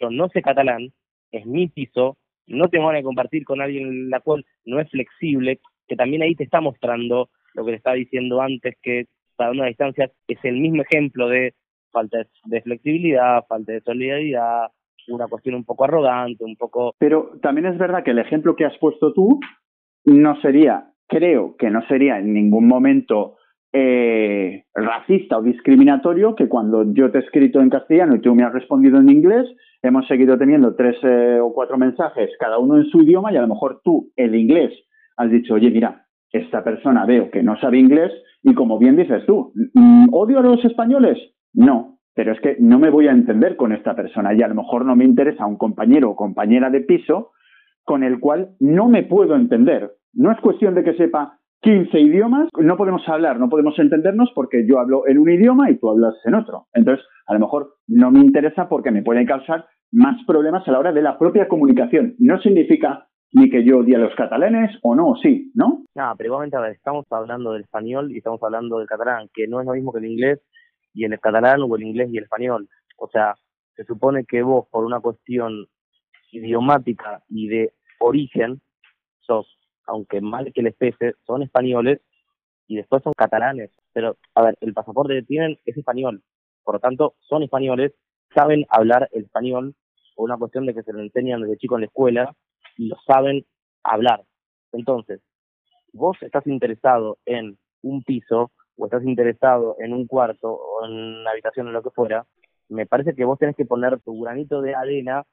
yo 0.00 0.10
no 0.10 0.28
sé 0.28 0.42
catalán, 0.42 0.92
es 1.32 1.46
no 2.46 2.68
tengo 2.68 2.86
ganas 2.86 3.00
de 3.00 3.04
compartir 3.04 3.44
con 3.44 3.60
alguien 3.60 4.10
la 4.10 4.20
cual 4.20 4.44
no 4.64 4.80
es 4.80 4.90
flexible, 4.90 5.60
que 5.86 5.96
también 5.96 6.22
ahí 6.22 6.34
te 6.34 6.44
está 6.44 6.60
mostrando 6.60 7.28
lo 7.54 7.64
que 7.64 7.72
te 7.72 7.76
estaba 7.76 7.96
diciendo 7.96 8.40
antes, 8.40 8.76
que 8.82 9.06
para 9.36 9.50
una 9.50 9.66
distancia 9.66 10.10
es 10.26 10.38
el 10.44 10.58
mismo 10.58 10.82
ejemplo 10.82 11.28
de 11.28 11.54
falta 11.90 12.18
de 12.44 12.62
flexibilidad, 12.62 13.44
falta 13.48 13.72
de 13.72 13.80
solidaridad, 13.80 14.68
una 15.08 15.26
cuestión 15.26 15.54
un 15.54 15.64
poco 15.64 15.84
arrogante, 15.84 16.44
un 16.44 16.56
poco... 16.56 16.94
Pero 16.98 17.38
también 17.42 17.66
es 17.66 17.78
verdad 17.78 18.04
que 18.04 18.10
el 18.10 18.18
ejemplo 18.18 18.56
que 18.56 18.64
has 18.64 18.76
puesto 18.78 19.12
tú 19.12 19.40
no 20.04 20.40
sería, 20.40 20.92
creo 21.06 21.56
que 21.56 21.70
no 21.70 21.86
sería 21.86 22.18
en 22.18 22.34
ningún 22.34 22.68
momento 22.68 23.37
eh, 23.72 24.64
racista 24.74 25.38
o 25.38 25.42
discriminatorio 25.42 26.34
que 26.34 26.48
cuando 26.48 26.92
yo 26.92 27.10
te 27.10 27.18
he 27.18 27.20
escrito 27.22 27.60
en 27.60 27.70
castellano 27.70 28.16
y 28.16 28.20
tú 28.20 28.34
me 28.34 28.44
has 28.44 28.52
respondido 28.52 28.98
en 28.98 29.10
inglés, 29.10 29.46
hemos 29.82 30.06
seguido 30.06 30.38
teniendo 30.38 30.74
tres 30.74 30.96
eh, 31.02 31.38
o 31.40 31.52
cuatro 31.52 31.76
mensajes, 31.76 32.30
cada 32.38 32.58
uno 32.58 32.76
en 32.76 32.86
su 32.86 33.02
idioma, 33.02 33.32
y 33.32 33.36
a 33.36 33.42
lo 33.42 33.48
mejor 33.48 33.80
tú, 33.84 34.10
el 34.16 34.34
inglés, 34.34 34.72
has 35.16 35.30
dicho, 35.30 35.54
oye, 35.54 35.70
mira, 35.70 36.06
esta 36.32 36.64
persona 36.64 37.06
veo 37.06 37.30
que 37.30 37.42
no 37.42 37.58
sabe 37.60 37.78
inglés, 37.78 38.12
y 38.42 38.54
como 38.54 38.78
bien 38.78 38.96
dices 38.96 39.24
tú, 39.26 39.52
mm, 39.74 40.06
¿odio 40.12 40.38
a 40.38 40.42
los 40.42 40.64
españoles? 40.64 41.18
No, 41.52 41.98
pero 42.14 42.32
es 42.32 42.40
que 42.40 42.56
no 42.58 42.78
me 42.78 42.90
voy 42.90 43.08
a 43.08 43.12
entender 43.12 43.56
con 43.56 43.72
esta 43.72 43.94
persona 43.94 44.34
y 44.34 44.42
a 44.42 44.48
lo 44.48 44.54
mejor 44.54 44.84
no 44.84 44.96
me 44.96 45.04
interesa 45.04 45.46
un 45.46 45.56
compañero 45.56 46.10
o 46.10 46.16
compañera 46.16 46.70
de 46.70 46.80
piso 46.80 47.30
con 47.84 48.02
el 48.02 48.20
cual 48.20 48.56
no 48.60 48.88
me 48.88 49.04
puedo 49.04 49.36
entender. 49.36 49.92
No 50.12 50.32
es 50.32 50.40
cuestión 50.40 50.74
de 50.74 50.84
que 50.84 50.94
sepa 50.94 51.37
15 51.62 52.00
idiomas, 52.00 52.48
no 52.56 52.76
podemos 52.76 53.02
hablar, 53.08 53.38
no 53.38 53.48
podemos 53.48 53.78
entendernos 53.78 54.30
porque 54.34 54.64
yo 54.68 54.78
hablo 54.78 55.06
en 55.08 55.18
un 55.18 55.30
idioma 55.30 55.70
y 55.70 55.78
tú 55.78 55.90
hablas 55.90 56.14
en 56.24 56.34
otro. 56.34 56.66
Entonces, 56.72 57.04
a 57.26 57.34
lo 57.34 57.40
mejor 57.40 57.74
no 57.88 58.10
me 58.10 58.20
interesa 58.20 58.68
porque 58.68 58.90
me 58.90 59.02
puede 59.02 59.26
causar 59.26 59.66
más 59.90 60.16
problemas 60.26 60.66
a 60.68 60.72
la 60.72 60.78
hora 60.78 60.92
de 60.92 61.02
la 61.02 61.18
propia 61.18 61.48
comunicación. 61.48 62.14
No 62.18 62.40
significa 62.40 63.08
ni 63.32 63.50
que 63.50 63.64
yo 63.64 63.78
odie 63.78 63.96
a 63.96 63.98
los 63.98 64.14
catalanes 64.14 64.78
o 64.82 64.94
no, 64.94 65.14
sí, 65.22 65.50
¿no? 65.54 65.84
No, 65.94 66.14
pero 66.16 66.28
igualmente, 66.28 66.56
a 66.56 66.60
ver, 66.60 66.72
estamos 66.72 67.04
hablando 67.10 67.52
del 67.52 67.62
español 67.62 68.10
y 68.12 68.18
estamos 68.18 68.42
hablando 68.42 68.78
del 68.78 68.88
catalán, 68.88 69.28
que 69.34 69.46
no 69.46 69.60
es 69.60 69.66
lo 69.66 69.72
mismo 69.72 69.92
que 69.92 69.98
el 69.98 70.06
inglés 70.06 70.40
y 70.94 71.04
el 71.04 71.18
catalán 71.20 71.60
o 71.62 71.76
el 71.76 71.82
inglés 71.82 72.08
y 72.12 72.18
el 72.18 72.24
español. 72.24 72.68
O 72.96 73.08
sea, 73.08 73.34
se 73.76 73.84
supone 73.84 74.24
que 74.24 74.42
vos, 74.42 74.66
por 74.70 74.84
una 74.84 75.00
cuestión 75.00 75.66
idiomática 76.32 77.22
y 77.28 77.48
de 77.48 77.72
origen, 78.00 78.60
sos 79.20 79.57
aunque 79.88 80.20
mal 80.20 80.52
que 80.52 80.62
les 80.62 80.76
pese, 80.76 81.14
son 81.26 81.42
españoles 81.42 82.00
y 82.68 82.76
después 82.76 83.02
son 83.02 83.14
catalanes. 83.16 83.70
Pero, 83.92 84.16
a 84.34 84.42
ver, 84.42 84.58
el 84.60 84.74
pasaporte 84.74 85.14
que 85.14 85.22
tienen 85.22 85.58
es 85.64 85.76
español. 85.76 86.22
Por 86.62 86.74
lo 86.74 86.80
tanto, 86.80 87.14
son 87.20 87.42
españoles, 87.42 87.92
saben 88.34 88.66
hablar 88.68 89.08
el 89.12 89.24
español 89.24 89.74
por 90.14 90.26
una 90.26 90.36
cuestión 90.36 90.66
de 90.66 90.74
que 90.74 90.82
se 90.82 90.92
lo 90.92 91.00
enseñan 91.00 91.40
desde 91.40 91.56
chico 91.56 91.76
en 91.76 91.82
la 91.82 91.86
escuela 91.86 92.36
y 92.76 92.88
lo 92.88 92.96
saben 93.06 93.44
hablar. 93.82 94.24
Entonces, 94.72 95.20
vos 95.92 96.16
estás 96.20 96.46
interesado 96.46 97.18
en 97.24 97.58
un 97.82 98.02
piso 98.02 98.52
o 98.76 98.84
estás 98.84 99.02
interesado 99.04 99.76
en 99.78 99.92
un 99.92 100.06
cuarto 100.06 100.52
o 100.52 100.84
en 100.84 100.92
una 100.92 101.30
habitación 101.30 101.68
o 101.68 101.72
lo 101.72 101.82
que 101.82 101.90
fuera, 101.90 102.26
me 102.68 102.86
parece 102.86 103.14
que 103.14 103.24
vos 103.24 103.38
tenés 103.38 103.56
que 103.56 103.64
poner 103.64 103.98
tu 104.00 104.20
granito 104.20 104.60
de 104.60 104.74
arena 104.74 105.24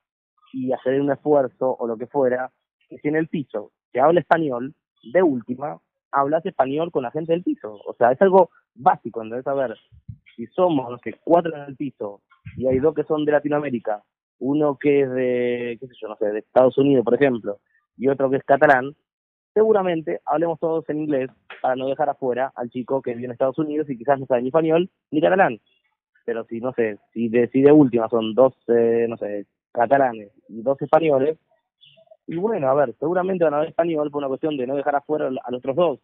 y 0.53 0.71
hacer 0.71 1.01
un 1.01 1.11
esfuerzo 1.11 1.75
o 1.77 1.85
lo 1.85 1.97
que 1.97 2.07
fuera, 2.07 2.51
que 2.87 2.97
si 2.99 3.09
en 3.09 3.17
el 3.17 3.27
piso 3.27 3.71
que 3.95 4.01
habla 4.01 4.19
español, 4.19 4.73
de 5.13 5.23
última, 5.23 5.79
hablas 6.11 6.45
español 6.45 6.91
con 6.91 7.03
la 7.03 7.11
gente 7.11 7.31
del 7.31 7.43
piso. 7.43 7.79
O 7.87 7.93
sea, 7.93 8.11
es 8.11 8.21
algo 8.21 8.49
básico, 8.73 9.23
entonces, 9.23 9.47
a 9.47 9.53
ver, 9.53 9.77
si 10.35 10.47
somos, 10.47 10.91
no 10.91 10.97
sé, 10.97 11.15
cuatro 11.23 11.55
en 11.55 11.61
el 11.61 11.77
piso 11.77 12.19
y 12.57 12.67
hay 12.67 12.79
dos 12.79 12.93
que 12.93 13.05
son 13.05 13.23
de 13.23 13.31
Latinoamérica, 13.31 14.03
uno 14.39 14.75
que 14.77 15.03
es 15.03 15.09
de, 15.11 15.77
qué 15.79 15.87
sé 15.87 15.93
yo, 16.01 16.09
no 16.09 16.17
sé, 16.17 16.25
de 16.25 16.39
Estados 16.39 16.77
Unidos, 16.77 17.05
por 17.05 17.13
ejemplo, 17.13 17.59
y 17.95 18.09
otro 18.09 18.29
que 18.29 18.35
es 18.35 18.43
catalán, 18.43 18.93
seguramente 19.53 20.19
hablemos 20.25 20.59
todos 20.59 20.83
en 20.89 20.99
inglés 20.99 21.29
para 21.61 21.77
no 21.77 21.87
dejar 21.87 22.09
afuera 22.09 22.51
al 22.53 22.69
chico 22.69 23.01
que 23.01 23.13
vive 23.13 23.27
en 23.27 23.31
Estados 23.31 23.59
Unidos 23.59 23.89
y 23.89 23.97
quizás 23.97 24.19
no 24.19 24.25
sabe 24.25 24.41
ni 24.41 24.49
español 24.49 24.89
ni 25.09 25.21
catalán. 25.21 25.61
Pero 26.25 26.43
si, 26.43 26.59
no 26.59 26.73
sé, 26.73 26.97
si 27.13 27.29
de, 27.29 27.47
si 27.47 27.61
de 27.61 27.71
última 27.71 28.09
son 28.09 28.33
dos, 28.33 28.55
eh, 28.67 29.05
no 29.07 29.15
sé, 29.15 29.45
catalanes 29.71 30.33
y 30.49 30.61
dos 30.63 30.81
españoles, 30.81 31.37
y 32.27 32.35
bueno, 32.37 32.69
a 32.69 32.73
ver, 32.73 32.95
seguramente 32.99 33.43
van 33.43 33.53
a 33.53 33.57
hablar 33.57 33.69
español 33.69 34.09
por 34.11 34.19
una 34.19 34.27
cuestión 34.27 34.57
de 34.57 34.65
no 34.67 34.75
dejar 34.75 34.95
afuera 34.95 35.27
a 35.27 35.51
los 35.51 35.59
otros 35.59 35.75
dos. 35.75 35.99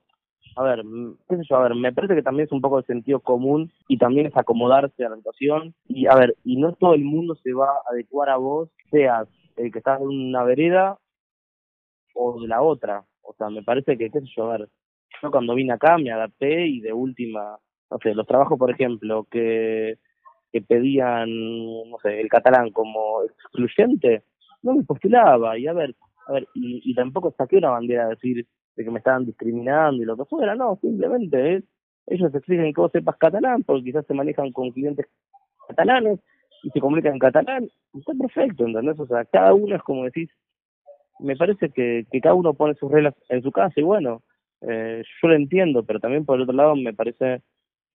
A 0.56 0.64
ver, 0.64 0.84
mm, 0.84 1.18
qué 1.30 1.38
sé 1.38 1.44
yo, 1.50 1.56
a 1.58 1.64
ver, 1.64 1.76
me 1.76 1.94
parece 1.94 2.16
que 2.16 2.22
también 2.22 2.46
es 2.46 2.52
un 2.52 2.62
poco 2.62 2.80
el 2.80 2.86
sentido 2.86 3.20
común 3.22 3.72
y 3.88 3.98
también 3.98 4.28
es 4.28 4.38
acomodarse 4.38 5.06
a 5.06 5.10
la 5.10 5.16
situación. 5.18 5.74
Y 5.88 6.08
a 6.08 6.16
ver, 6.16 6.36
y 6.44 6.58
no 6.58 6.74
todo 6.74 6.94
el 6.94 7.04
mundo 7.04 7.36
se 7.36 7.54
va 7.54 7.68
a 7.68 7.92
adecuar 7.92 8.30
a 8.30 8.38
vos, 8.38 8.70
seas 8.90 9.28
el 9.58 9.72
que 9.72 9.80
está 9.80 9.98
en 9.98 10.08
una 10.08 10.44
vereda 10.44 10.98
o 12.16 12.42
de 12.42 12.48
la 12.48 12.62
otra. 12.62 13.06
O 13.22 13.34
sea, 13.34 13.50
me 13.50 13.64
parece 13.64 13.98
que, 13.98 14.10
qué 14.10 14.20
sé 14.22 14.28
yo, 14.36 14.52
a 14.52 14.58
ver, 14.58 14.70
yo 15.22 15.32
cuando 15.32 15.56
vine 15.56 15.74
acá 15.74 15.98
me 15.98 16.12
adapté 16.12 16.68
y 16.68 16.82
de 16.82 16.94
última, 16.94 17.58
no 17.90 17.98
sé, 18.00 18.14
los 18.14 18.28
trabajos, 18.28 18.58
por 18.60 18.72
ejemplo, 18.72 19.26
que, 19.30 19.98
que 20.52 20.62
pedían, 20.62 21.30
no 21.90 21.98
sé, 22.04 22.20
el 22.22 22.30
catalán 22.30 22.72
como 22.72 23.24
excluyente, 23.24 24.24
no 24.64 24.76
me 24.76 24.84
postulaba. 24.84 25.58
Y 25.58 25.68
a 25.68 25.74
ver, 25.74 25.96
a 26.28 26.34
ver, 26.34 26.48
y, 26.54 26.82
y 26.84 26.96
tampoco 26.96 27.34
saqué 27.38 27.58
una 27.58 27.72
bandera 27.72 28.06
a 28.06 28.10
decir 28.10 28.46
de 28.76 28.84
que 28.84 28.92
me 28.92 29.00
estaban 29.00 29.26
discriminando 29.26 30.02
y 30.02 30.06
lo 30.06 30.18
que 30.18 30.26
fuera, 30.26 30.56
no, 30.56 30.78
simplemente 30.82 31.56
es, 31.56 31.64
ellos 32.08 32.34
exigen 32.34 32.74
que 32.74 32.82
vos 32.82 32.92
sepas 32.92 33.18
catalán 33.18 33.64
porque 33.64 33.86
quizás 33.86 34.06
se 34.06 34.14
manejan 34.14 34.52
con 34.52 34.72
clientes 34.72 35.08
catalanes 35.68 36.20
y 36.64 36.70
se 36.70 36.80
comunican 36.80 37.14
en 37.14 37.20
catalán, 37.20 37.70
está 37.94 38.14
perfecto, 38.14 38.66
¿entendés? 38.66 39.00
O 39.00 39.08
sea, 39.08 39.26
cada 39.26 39.54
uno 39.54 39.76
es 39.76 39.82
como 39.84 40.04
decís, 40.04 40.30
me 41.20 41.36
parece 41.36 41.70
que, 41.70 42.06
que 42.12 42.22
cada 42.22 42.36
uno 42.36 42.54
pone 42.54 42.76
sus 42.76 42.92
reglas 42.92 43.16
en 43.30 43.42
su 43.42 43.52
casa 43.52 43.74
y 43.78 43.84
bueno, 43.84 44.22
eh, 44.62 45.04
yo 45.22 45.28
lo 45.28 45.36
entiendo, 45.36 45.84
pero 45.84 46.00
también 46.00 46.26
por 46.26 46.36
el 46.36 46.44
otro 46.44 46.56
lado 46.56 46.76
me 46.76 46.94
parece 46.94 47.42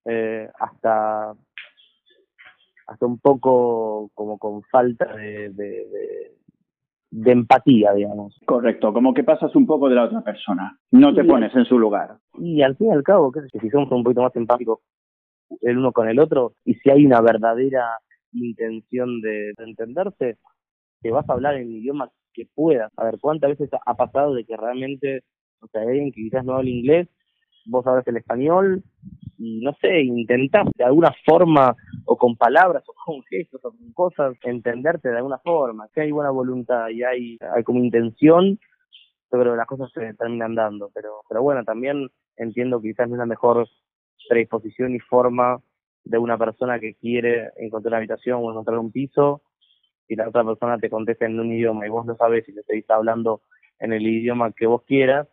eh, 0.04 0.48
hasta 0.58 1.34
hasta 2.86 3.06
un 3.06 3.18
poco 3.18 4.10
como 4.14 4.38
con 4.38 4.62
falta 4.64 5.06
de, 5.16 6.32
empatía, 7.10 7.92
digamos. 7.92 8.38
Correcto, 8.46 8.92
como 8.92 9.14
que 9.14 9.24
pasas 9.24 9.54
un 9.54 9.66
poco 9.66 9.88
de 9.88 9.94
la 9.94 10.04
otra 10.04 10.22
persona, 10.22 10.78
no 10.90 11.14
te 11.14 11.24
pones 11.24 11.54
en 11.54 11.64
su 11.64 11.78
lugar. 11.78 12.18
Y 12.38 12.62
al 12.62 12.76
fin 12.76 12.88
y 12.88 12.92
al 12.92 13.02
cabo, 13.02 13.32
qué 13.32 13.40
sé 13.42 13.58
si 13.60 13.70
somos 13.70 13.90
un 13.92 14.02
poquito 14.02 14.22
más 14.22 14.34
empáticos 14.36 14.80
el 15.62 15.78
uno 15.78 15.92
con 15.92 16.08
el 16.08 16.18
otro 16.18 16.54
y 16.64 16.74
si 16.74 16.90
hay 16.90 17.06
una 17.06 17.20
verdadera 17.20 17.86
intención 18.32 19.20
de, 19.20 19.52
de 19.56 19.64
entenderse, 19.64 20.38
te 21.00 21.10
vas 21.10 21.28
a 21.28 21.32
hablar 21.32 21.54
en 21.54 21.68
el 21.68 21.76
idioma 21.76 22.10
que 22.32 22.46
puedas. 22.54 22.92
A 22.96 23.04
ver, 23.04 23.18
¿cuántas 23.20 23.50
veces 23.50 23.70
ha 23.84 23.94
pasado 23.94 24.34
de 24.34 24.44
que 24.44 24.56
realmente, 24.56 25.22
o 25.60 25.68
sea, 25.68 25.82
alguien 25.82 26.12
que 26.12 26.22
quizás 26.22 26.44
no 26.44 26.54
habla 26.54 26.70
inglés, 26.70 27.08
vos 27.66 27.86
hablas 27.86 28.06
el 28.06 28.16
español 28.16 28.82
y 29.38 29.60
no 29.60 29.72
sé, 29.80 30.02
intentás 30.02 30.66
de 30.76 30.84
alguna 30.84 31.12
forma 31.24 31.74
o 32.06 32.16
con 32.16 32.36
palabras 32.36 32.84
o 32.88 32.94
con 33.04 33.22
gestos 33.24 33.64
o 33.64 33.70
con 33.70 33.92
cosas 33.92 34.36
entenderte 34.42 35.10
de 35.10 35.16
alguna 35.18 35.38
forma, 35.38 35.88
que 35.92 36.02
hay 36.02 36.12
buena 36.12 36.30
voluntad 36.30 36.88
y 36.88 37.02
hay, 37.02 37.38
hay 37.54 37.62
como 37.64 37.80
intención, 37.80 38.58
yo 39.32 39.40
creo 39.40 39.52
que 39.52 39.58
las 39.58 39.66
cosas 39.66 39.90
se 39.92 40.14
terminan 40.14 40.54
dando, 40.54 40.90
pero, 40.94 41.20
pero 41.28 41.42
bueno, 41.42 41.64
también 41.64 42.08
entiendo 42.36 42.80
que 42.80 42.88
quizás 42.88 43.08
no 43.08 43.16
es 43.16 43.18
la 43.18 43.26
mejor 43.26 43.66
predisposición 44.28 44.94
y 44.94 45.00
forma 45.00 45.60
de 46.04 46.18
una 46.18 46.38
persona 46.38 46.78
que 46.78 46.94
quiere 46.94 47.50
encontrar 47.56 47.90
una 47.90 47.98
habitación 47.98 48.40
o 48.42 48.50
encontrar 48.50 48.78
un 48.78 48.92
piso 48.92 49.42
y 50.08 50.14
la 50.14 50.28
otra 50.28 50.44
persona 50.44 50.78
te 50.78 50.88
contesta 50.88 51.26
en 51.26 51.38
un 51.40 51.52
idioma 51.52 51.86
y 51.86 51.90
vos 51.90 52.06
no 52.06 52.16
sabes 52.16 52.44
si 52.46 52.54
te 52.54 52.62
seguís 52.62 52.88
hablando 52.88 53.42
en 53.80 53.92
el 53.92 54.06
idioma 54.06 54.52
que 54.52 54.66
vos 54.66 54.82
quieras. 54.86 55.28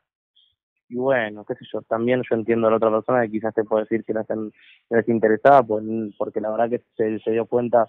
Y 0.94 0.98
bueno, 0.98 1.44
qué 1.44 1.56
sé 1.56 1.66
yo, 1.74 1.82
también 1.82 2.22
yo 2.30 2.36
entiendo 2.36 2.68
a 2.68 2.70
la 2.70 2.76
otra 2.78 2.92
persona 2.92 3.24
que 3.24 3.32
quizás 3.32 3.52
te 3.56 3.64
puede 3.64 3.86
decir 3.86 4.06
que 4.06 4.14
no 4.14 4.22
estás 4.22 5.10
interesada, 5.10 5.64
pues, 5.64 5.84
porque 6.20 6.40
la 6.40 6.52
verdad 6.52 6.70
que 6.70 6.84
se, 6.96 7.32
dio 7.32 7.48
cuenta 7.48 7.88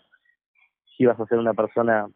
que 0.86 1.04
ibas 1.04 1.20
a 1.20 1.26
ser 1.26 1.38
una 1.38 1.52
persona 1.52 2.08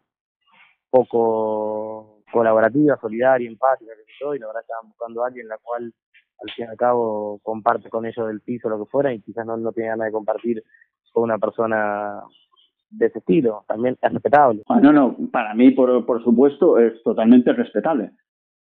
poco 0.89 2.23
colaborativa, 2.33 2.97
solidaria, 2.99 3.51
empática, 3.51 3.93
que 3.95 4.13
yo, 4.19 4.35
y 4.35 4.39
la 4.39 4.47
verdad 4.47 4.61
que 4.61 4.65
estaban 4.65 4.89
buscando 4.89 5.23
a 5.23 5.27
alguien 5.27 5.47
la 5.47 5.59
cual 5.59 5.93
al 6.41 6.51
fin 6.55 6.65
y 6.65 6.69
al 6.69 6.77
cabo 6.79 7.39
comparte 7.43 7.91
con 7.91 8.07
ellos 8.07 8.27
del 8.27 8.41
piso 8.41 8.71
lo 8.71 8.79
que 8.79 8.91
fuera 8.91 9.13
y 9.13 9.21
quizás 9.21 9.45
no, 9.45 9.59
no 9.59 9.73
tiene 9.73 9.91
ganas 9.91 10.07
de 10.07 10.13
compartir 10.13 10.65
con 11.13 11.25
una 11.25 11.37
persona 11.37 12.23
de 12.89 13.07
ese 13.09 13.19
estilo, 13.19 13.67
también 13.69 13.99
es 14.01 14.11
respetable. 14.11 14.63
Ah, 14.71 14.81
no, 14.81 14.91
no, 14.95 15.15
para 15.31 15.53
mí, 15.53 15.71
por, 15.73 16.07
por 16.07 16.25
supuesto, 16.25 16.79
es 16.79 17.03
totalmente 17.03 17.53
respetable. 17.53 18.13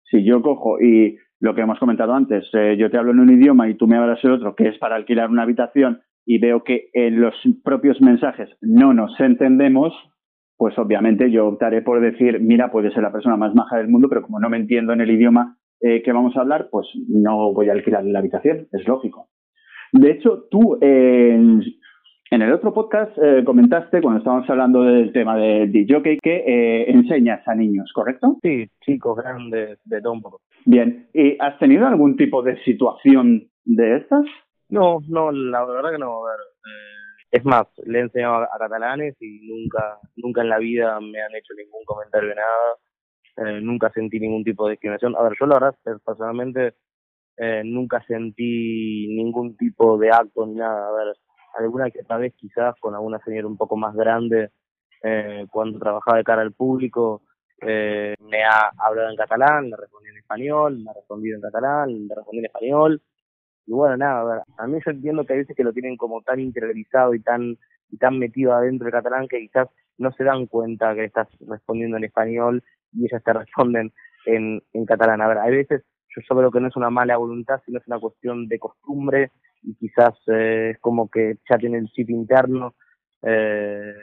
Si 0.09 0.23
yo 0.23 0.41
cojo 0.41 0.81
y 0.81 1.19
lo 1.39 1.54
que 1.54 1.62
hemos 1.62 1.80
comentado 1.80 2.13
antes, 2.13 2.50
eh, 2.54 2.76
yo 2.78 2.89
te 2.89 2.98
hablo 2.98 3.12
en 3.12 3.19
un 3.19 3.30
idioma 3.30 3.69
y 3.69 3.76
tú 3.76 3.88
me 3.88 3.98
hablas 3.98 4.24
el 4.24 4.32
otro, 4.32 4.56
que 4.56 4.69
es 4.69 4.78
para 4.78 4.95
alquilar 4.95 5.30
una 5.30 5.43
habitación, 5.43 6.02
y 6.26 6.39
veo 6.39 6.63
que 6.63 6.89
en 6.93 7.21
los 7.21 7.36
propios 7.63 8.02
mensajes 8.02 8.50
no 8.62 8.93
nos 8.93 9.19
entendemos, 9.19 9.93
pues 10.58 10.78
obviamente 10.80 11.30
yo 11.30 11.48
optaré 11.48 11.82
por 11.82 12.02
decir, 12.02 12.39
mira, 12.39 12.71
puede 12.71 12.91
ser 12.91 13.04
la 13.04 13.12
persona 13.12 13.38
más 13.38 13.54
maja 13.54 13.78
del 13.78 13.89
mundo, 13.89 14.08
pero 14.10 14.21
como 14.21 14.39
no 14.39 14.50
me 14.50 14.58
entiendo 14.58 14.93
en 14.93 15.02
el 15.02 15.12
idioma 15.12 15.58
eh, 15.82 16.02
que 16.02 16.13
vamos 16.13 16.36
a 16.36 16.41
hablar, 16.41 16.69
pues 16.71 16.88
no 17.10 17.54
voy 17.54 17.69
a 17.69 17.74
alquilar 17.74 18.04
la 18.06 18.19
habitación, 18.19 18.67
es 18.71 18.88
lógico. 18.88 19.28
De 19.91 20.12
hecho, 20.12 20.45
tú 20.50 20.80
en, 22.31 22.41
el 22.41 22.53
otro 22.53 22.73
podcast 22.73 23.17
eh, 23.17 23.43
comentaste, 23.45 24.01
cuando 24.01 24.19
estábamos 24.19 24.49
hablando 24.49 24.83
del 24.83 25.11
tema 25.11 25.38
de 25.38 25.67
DJ, 25.67 26.19
que 26.21 26.43
eh, 26.45 26.91
enseñas 26.91 27.47
a 27.47 27.55
niños, 27.55 27.91
¿correcto? 27.93 28.38
Sí, 28.41 28.69
chicos 28.81 29.17
grandes, 29.17 29.79
de 29.85 30.01
todo 30.01 30.13
un 30.13 30.21
poco. 30.21 30.41
Bien, 30.65 31.07
¿y 31.13 31.38
has 31.39 31.57
tenido 31.59 31.85
algún 31.85 32.17
tipo 32.17 32.41
de 32.41 32.61
situación 32.63 33.47
de 33.63 33.97
estas? 33.97 34.25
No, 34.69 34.99
no, 35.07 35.31
la 35.31 35.63
verdad 35.65 35.91
que 35.91 35.97
no. 35.99 36.25
A 36.25 36.31
ver, 36.31 36.39
eh, 36.39 37.05
es 37.31 37.45
más, 37.45 37.67
le 37.85 37.99
he 37.99 38.01
enseñado 38.01 38.35
a, 38.35 38.57
catalanes 38.57 39.15
y 39.21 39.47
nunca, 39.47 39.99
nunca 40.15 40.41
en 40.41 40.49
la 40.49 40.57
vida 40.57 40.99
me 40.99 41.21
han 41.21 41.35
hecho 41.35 41.53
ningún 41.55 41.83
comentario 41.85 42.29
de 42.29 42.35
nada. 42.35 42.75
Eh, 43.38 43.61
nunca 43.61 43.91
sentí 43.91 44.19
ningún 44.19 44.43
tipo 44.43 44.65
de 44.65 44.71
discriminación. 44.71 45.15
A 45.17 45.23
ver, 45.23 45.33
yo 45.39 45.45
la 45.45 45.59
verdad, 45.59 45.75
personalmente, 46.03 46.75
eh, 47.38 47.61
nunca 47.65 48.03
sentí 48.07 49.07
ningún 49.15 49.57
tipo 49.57 49.97
de 49.97 50.09
acto 50.09 50.45
ni 50.45 50.55
nada. 50.55 50.88
A 50.88 50.91
ver, 50.93 51.15
alguna 51.58 51.89
que 51.89 52.04
tal 52.04 52.22
vez 52.22 52.34
quizás 52.36 52.76
con 52.80 52.94
alguna 52.96 53.20
señora 53.20 53.48
un 53.48 53.58
poco 53.58 53.76
más 53.78 53.96
grande, 53.96 54.52
eh, 55.04 55.46
cuando 55.52 55.80
trabajaba 55.80 56.18
de 56.18 56.24
cara 56.24 56.41
al 56.41 56.54
público, 56.54 57.22
eh, 57.62 58.15
me 58.20 58.44
ha 58.44 58.72
hablado 58.78 59.10
en 59.10 59.15
catalán, 59.15 59.70
le 59.70 59.78
respondí 59.78 60.10
en 60.10 60.18
español, 60.18 60.80
me 60.80 60.91
ha 60.91 60.94
respondido 60.94 61.36
en 61.36 61.41
catalán, 61.41 62.08
le 62.08 62.15
respondí 62.15 62.39
en 62.39 62.46
español. 62.46 63.02
Y 63.68 63.72
bueno, 63.72 63.98
nada, 63.98 64.22
a, 64.22 64.24
ver, 64.24 64.41
a 64.58 64.68
mí 64.68 64.80
yo 64.86 64.91
entiendo 64.91 65.26
que 65.26 65.34
hay 65.34 65.39
veces 65.39 65.56
que 65.56 65.63
lo 65.63 65.74
tienen 65.74 65.98
como 65.98 66.22
tan 66.22 66.39
interiorizado 66.39 67.13
y 67.13 67.22
tan 67.22 67.58
y 67.91 67.98
tan 67.98 68.18
metido 68.18 68.54
adentro 68.54 68.86
del 68.86 68.94
catalán 68.94 69.28
que 69.28 69.39
quizás 69.39 69.70
no 69.98 70.12
se 70.12 70.24
dan 70.24 70.48
cuenta 70.48 70.96
que 70.96 71.06
estás 71.06 71.28
respondiendo 71.48 71.98
en 71.98 72.04
español 72.04 72.63
y 72.91 73.06
ellas 73.06 73.24
te 73.24 73.34
responden 73.34 73.94
en, 74.26 74.62
en 74.74 74.86
catalán. 74.86 75.22
A 75.22 75.28
ver, 75.28 75.38
hay 75.38 75.52
veces 75.52 75.84
yo 76.22 76.36
creo 76.36 76.52
que 76.52 76.60
no 76.60 76.68
es 76.68 76.76
una 76.76 76.89
mala 76.89 77.18
voluntad, 77.18 77.62
sino 77.65 77.80
es 77.80 77.88
una 77.88 78.00
cuestión 78.00 78.48
de 78.48 78.60
costumbre 78.60 79.32
y 79.65 79.75
quizás 79.75 80.13
eh, 80.28 80.75
como 80.82 81.10
que 81.10 81.36
ya 81.49 81.58
tiene 81.58 81.78
el 81.78 81.88
chip 81.88 82.10
interno 82.10 82.75
eh, 83.28 83.93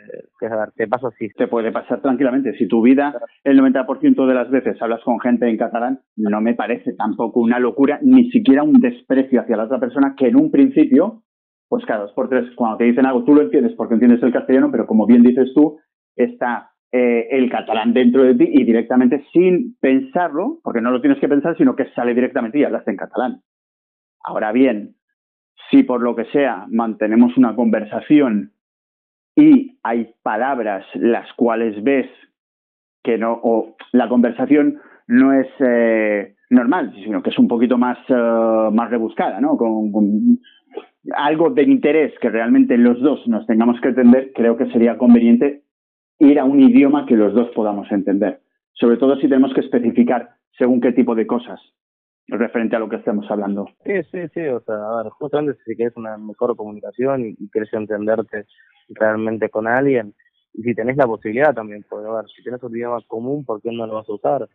te 0.75 0.89
pasa 0.89 1.09
así. 1.09 1.29
Te 1.37 1.47
puede 1.47 1.71
pasar 1.71 2.03
tranquilamente. 2.03 2.57
Si 2.59 2.67
tu 2.67 2.83
vida, 2.83 3.15
el 3.45 3.61
90% 3.61 4.27
de 4.27 4.35
las 4.35 4.51
veces 4.51 4.81
hablas 4.83 5.01
con 5.05 5.21
gente 5.21 5.49
en 5.49 5.57
catalán, 5.57 6.01
no 6.17 6.41
me 6.41 6.55
parece 6.55 6.95
tampoco 6.95 7.41
una 7.41 7.61
locura, 7.61 8.01
ni 8.03 8.31
siquiera 8.31 8.65
un 8.65 8.81
desprecio 8.81 9.41
hacia 9.41 9.57
la 9.57 9.65
otra 9.65 9.79
persona 9.79 10.15
que 10.17 10.27
en 10.27 10.37
un 10.37 10.51
principio, 10.51 11.23
pues 11.69 11.85
cada 11.87 12.03
dos 12.03 12.13
por 12.13 12.29
tres, 12.29 12.51
cuando 12.57 12.79
te 12.79 12.85
dicen 12.85 13.07
algo, 13.07 13.23
tú 13.23 13.35
lo 13.35 13.43
entiendes 13.43 13.75
porque 13.77 13.95
entiendes 13.95 14.23
el 14.25 14.33
castellano, 14.33 14.71
pero 14.73 14.87
como 14.87 15.07
bien 15.07 15.23
dices 15.23 15.53
tú, 15.55 15.79
está 16.17 16.73
eh, 16.91 17.29
el 17.31 17.49
catalán 17.49 17.95
dentro 17.95 18.25
de 18.25 18.35
ti 18.35 18.51
y 18.53 18.65
directamente 18.65 19.25
sin 19.33 19.77
pensarlo, 19.81 20.59
porque 20.65 20.81
no 20.81 20.91
lo 20.91 21.01
tienes 21.01 21.21
que 21.21 21.29
pensar, 21.29 21.57
sino 21.57 21.77
que 21.77 21.91
sale 21.95 22.13
directamente 22.13 22.59
y 22.59 22.65
hablas 22.65 22.87
en 22.89 22.97
catalán. 22.97 23.41
Ahora 24.25 24.51
bien, 24.51 24.97
si 25.71 25.83
por 25.83 26.03
lo 26.03 26.15
que 26.15 26.27
sea 26.27 26.67
mantenemos 26.71 27.37
una 27.37 27.55
conversación 27.55 28.53
y 29.35 29.79
hay 29.83 30.15
palabras 30.23 30.85
las 30.95 31.33
cuales 31.35 31.83
ves 31.83 32.09
que 33.03 33.19
no, 33.19 33.41
o 33.43 33.77
la 33.93 34.09
conversación 34.09 34.79
no 35.09 35.33
es 35.33 35.49
eh, 35.61 36.35
normal, 36.51 36.93
sino 37.03 37.23
que 37.23 37.31
es 37.31 37.39
un 37.39 37.49
poquito 37.49 37.79
más, 37.79 37.99
eh, 38.09 38.69
más 38.73 38.91
rebuscada, 38.91 39.41
¿no? 39.41 39.57
Con, 39.57 39.91
con, 39.91 40.39
algo 41.15 41.51
de 41.51 41.65
interés 41.65 42.13
que 42.21 42.31
realmente 42.31 42.79
los 42.79 43.01
dos 43.01 43.27
nos 43.27 43.45
tengamos 43.47 43.81
que 43.81 43.89
entender, 43.89 44.31
creo 44.35 44.57
que 44.57 44.71
sería 44.71 44.99
conveniente 44.99 45.63
ir 46.21 46.39
a 46.39 46.45
un 46.45 46.61
idioma 46.61 47.07
que 47.07 47.17
los 47.17 47.35
dos 47.35 47.51
podamos 47.51 47.91
entender. 47.91 48.41
Sobre 48.75 48.99
todo 48.99 49.17
si 49.17 49.23
tenemos 49.23 49.53
que 49.53 49.63
especificar 49.63 50.37
según 50.57 50.81
qué 50.81 50.93
tipo 50.93 51.17
de 51.17 51.27
cosas 51.27 51.61
referente 52.29 52.77
a 52.77 52.79
lo 52.79 52.89
que 52.89 52.97
estemos 52.97 53.31
hablando. 53.31 53.69
Sí, 53.85 54.03
sí, 54.11 54.29
sí, 54.35 54.47
o 54.47 54.61
sea, 54.61 54.75
a 54.75 55.03
ver, 55.03 55.13
justamente 55.13 55.59
si 55.65 55.77
quieres 55.77 55.97
una 55.97 56.17
mejor 56.17 56.57
comunicación 56.57 57.27
y, 57.27 57.51
quieres 57.51 57.73
entenderte 57.73 58.47
realmente 58.89 59.49
con 59.49 59.67
alguien, 59.67 60.15
y 60.55 60.63
si 60.63 60.75
tenés 60.75 60.97
la 60.97 61.07
posibilidad 61.07 61.55
también, 61.55 61.85
porque 61.89 62.09
a 62.09 62.13
ver, 62.13 62.25
si 62.35 62.43
tenés 62.43 62.63
un 62.63 62.77
idioma 62.77 62.99
común, 63.07 63.45
¿por 63.45 63.61
qué 63.63 63.71
no 63.73 63.87
lo 63.87 63.95
vas 63.95 64.09
a 64.09 64.13
usar? 64.13 64.49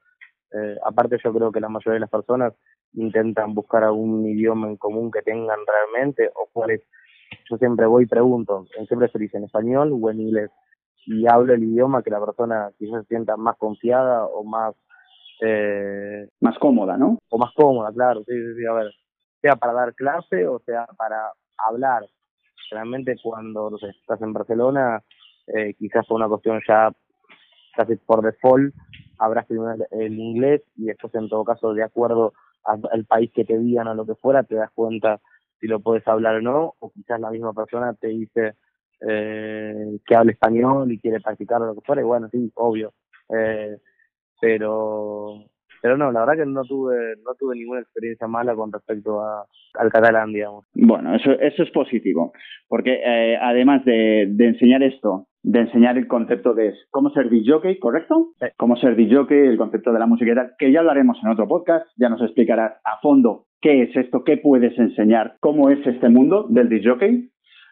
Eh, 0.53 0.75
aparte 0.86 1.17
yo 1.23 1.34
creo 1.34 1.51
que 1.51 1.60
la 1.60 1.69
mayoría 1.69 1.95
de 1.95 1.99
las 2.01 2.10
personas 2.10 2.53
intentan 2.93 3.53
buscar 3.53 3.84
algún 3.84 4.25
idioma 4.25 4.67
en 4.67 4.77
común 4.77 5.12
que 5.12 5.21
tengan 5.21 5.60
realmente, 5.65 6.30
o 6.36 6.47
cuáles, 6.53 6.82
yo 7.49 7.58
siempre 7.58 7.86
voy 7.86 8.03
y 8.03 8.08
pregunto, 8.08 8.65
¿en 8.77 8.86
preferís, 8.97 9.34
en 9.34 9.43
español 9.43 9.91
o 9.93 10.10
en 10.10 10.21
inglés? 10.21 10.51
Y 11.06 11.25
hablo 11.27 11.53
el 11.53 11.63
idioma 11.63 12.03
que 12.03 12.10
la 12.10 12.23
persona 12.23 12.71
quizás 12.77 13.03
se 13.03 13.08
sienta 13.08 13.38
más 13.38 13.58
confiada 13.58 14.25
o 14.25 14.43
más 14.43 14.75
eh, 15.41 16.28
más 16.41 16.58
cómoda, 16.60 16.97
¿no? 16.97 17.19
O 17.30 17.38
más 17.38 17.54
cómoda, 17.54 17.91
claro, 17.93 18.23
sí, 18.26 18.34
sí, 18.56 18.65
a 18.65 18.73
ver, 18.73 18.91
sea 19.41 19.56
para 19.56 19.73
dar 19.73 19.93
clase 19.93 20.47
o 20.47 20.60
sea 20.60 20.86
para 20.97 21.32
hablar. 21.58 22.06
Realmente 22.71 23.15
cuando 23.21 23.69
no 23.69 23.78
sé, 23.78 23.89
estás 23.89 24.21
en 24.21 24.34
Barcelona, 24.34 25.02
eh, 25.47 25.73
quizás 25.76 26.06
por 26.06 26.17
una 26.17 26.28
cuestión 26.28 26.62
ya 26.67 26.91
casi 27.76 27.95
por 27.95 28.23
default, 28.23 28.73
habrás 29.19 29.45
primero 29.45 29.76
el, 29.91 30.19
inglés 30.19 30.63
y 30.76 30.86
después 30.86 31.13
en 31.15 31.30
todo 31.30 31.43
caso 31.43 31.73
de 31.73 31.84
acuerdo 31.84 32.34
al 32.63 33.06
país 33.06 33.32
que 33.34 33.45
te 33.45 33.58
digan 33.58 33.88
o 33.88 33.93
lo 33.93 34.06
que 34.06 34.15
fuera, 34.15 34.43
te 34.43 34.56
das 34.56 34.71
cuenta 34.71 35.21
si 35.60 35.67
lo 35.67 35.80
puedes 35.80 36.06
hablar 36.08 36.36
o 36.36 36.41
no, 36.41 36.73
o 36.80 36.91
quizás 36.91 37.19
la 37.19 37.32
misma 37.32 37.54
persona 37.54 37.93
te 37.93 38.08
dice 38.08 38.56
eh, 39.02 40.00
que 40.06 40.15
habla 40.15 40.32
español 40.32 40.91
y 40.91 41.00
quiere 41.00 41.21
practicar 41.21 41.62
o 41.62 41.67
lo 41.67 41.76
que 41.76 41.82
fuera, 41.82 42.02
y 42.02 42.06
bueno, 42.06 42.28
sí, 42.30 42.52
obvio. 42.56 42.93
Eh, 43.30 43.78
pero 44.39 45.45
pero 45.82 45.97
no, 45.97 46.12
la 46.12 46.21
verdad 46.21 46.43
que 46.43 46.50
no 46.50 46.63
tuve 46.63 47.15
no 47.23 47.34
tuve 47.38 47.56
ninguna 47.56 47.82
experiencia 47.82 48.28
mala 48.28 48.56
con 48.56 48.71
respecto 48.71 49.21
a, 49.21 49.45
al 49.76 49.91
catalán, 49.91 50.34
digamos. 50.34 50.65
Bueno, 50.73 51.15
eso 51.15 51.32
eso 51.32 51.63
es 51.63 51.71
positivo, 51.71 52.34
porque 52.67 53.00
eh, 53.04 53.38
además 53.41 53.86
de, 53.86 54.28
de 54.30 54.47
enseñar 54.47 54.84
esto, 54.84 55.28
de 55.43 55.62
enseñar 55.62 55.97
el 55.97 56.08
concepto 56.08 56.54
de 56.54 56.73
cómo 56.89 57.10
ser 57.12 57.30
DJ, 57.30 57.80
¿correcto? 57.80 58.34
Cómo 58.58 58.76
ser 58.76 58.95
DJ, 58.95 59.47
el 59.47 59.58
concepto 59.58 59.93
de 59.93 60.00
la 60.00 60.08
música 60.08 60.32
y 60.32 60.36
tal, 60.36 60.52
que 60.58 60.71
ya 60.71 60.80
hablaremos 60.80 61.17
en 61.23 61.30
otro 61.30 61.47
podcast, 61.47 61.88
ya 61.97 62.10
nos 62.10 62.21
explicarás 62.21 62.73
a 62.84 63.00
fondo 63.02 63.45
qué 63.62 63.84
es 63.84 63.95
esto, 63.95 64.23
qué 64.23 64.38
puedes 64.38 64.78
enseñar, 64.78 65.38
cómo 65.39 65.69
es 65.69 65.86
este 65.86 66.10
mundo 66.10 66.47
del 66.50 66.69
DJ, 66.69 67.30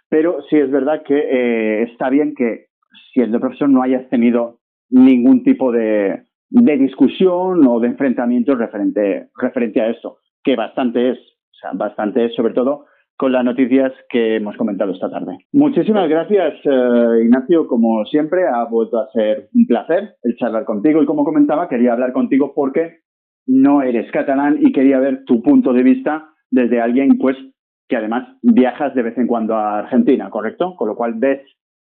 pero 0.10 0.42
sí 0.50 0.58
es 0.58 0.72
verdad 0.72 1.04
que 1.04 1.18
eh, 1.18 1.84
está 1.84 2.10
bien 2.10 2.34
que 2.36 2.68
siendo 3.14 3.40
profesor 3.40 3.70
no 3.70 3.82
hayas 3.82 4.08
tenido 4.10 4.60
ningún 4.90 5.44
tipo 5.44 5.72
de, 5.72 6.24
de 6.56 6.78
discusión 6.78 7.68
o 7.68 7.80
de 7.82 7.88
enfrentamiento 7.88 8.56
referente, 8.56 9.28
referente 9.36 9.82
a 9.82 9.90
esto, 9.90 10.20
que 10.42 10.56
bastante 10.56 11.12
es, 11.12 11.18
o 11.18 11.58
sea, 11.60 11.72
bastante 11.74 12.26
es 12.26 12.36
sobre 12.36 12.54
todo 12.54 12.86
con 13.18 13.34
las 13.34 13.44
noticias 13.44 13.92
que 14.10 14.38
hemos 14.38 14.56
comentado 14.56 14.94
esta 14.94 15.10
tarde. 15.10 15.38
Muchísimas 15.52 16.08
gracias, 16.10 16.54
eh, 16.64 17.24
Ignacio. 17.24 17.68
Como 17.68 18.06
siempre, 18.06 18.44
ha 18.48 18.64
vuelto 18.66 19.00
a 19.00 19.12
ser 19.12 19.50
un 19.54 19.66
placer 19.68 20.16
el 20.24 20.36
charlar 20.38 20.64
contigo 20.66 21.02
y 21.02 21.06
como 21.06 21.26
comentaba, 21.26 21.68
quería 21.68 21.94
hablar 21.94 22.14
contigo 22.14 22.54
porque 22.56 23.00
no 23.48 23.82
eres 23.82 24.10
catalán 24.12 24.58
y 24.62 24.72
quería 24.72 25.00
ver 25.00 25.24
tu 25.26 25.42
punto 25.42 25.74
de 25.74 25.84
vista 25.84 26.30
desde 26.52 26.82
alguien, 26.82 27.18
pues, 27.18 27.38
que 27.88 27.98
además 27.98 28.30
viajas 28.42 28.96
de 28.96 29.04
vez 29.04 29.18
en 29.18 29.28
cuando 29.28 29.56
a 29.56 29.80
Argentina, 29.80 30.30
¿correcto? 30.30 30.76
Con 30.78 30.88
lo 30.88 30.96
cual 30.96 31.16
ves 31.18 31.42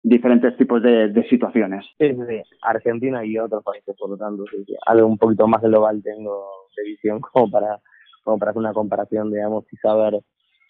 diferentes 0.05 0.55
tipos 0.55 0.81
de, 0.83 1.09
de 1.09 1.27
situaciones. 1.27 1.83
Sí, 1.97 2.09
sí, 2.09 2.41
Argentina 2.61 3.25
y 3.25 3.37
otros 3.39 3.63
países, 3.63 3.95
por 3.97 4.11
lo 4.11 4.17
tanto, 4.17 4.43
algo 4.85 5.07
un 5.07 5.17
poquito 5.17 5.47
más 5.47 5.61
global 5.61 6.01
tengo 6.03 6.45
de 6.77 6.83
visión 6.83 7.19
como 7.33 7.49
para, 7.49 7.79
como 8.23 8.37
para 8.37 8.51
hacer 8.51 8.59
una 8.59 8.73
comparación, 8.73 9.31
digamos, 9.31 9.65
y 9.71 9.77
saber 9.77 10.19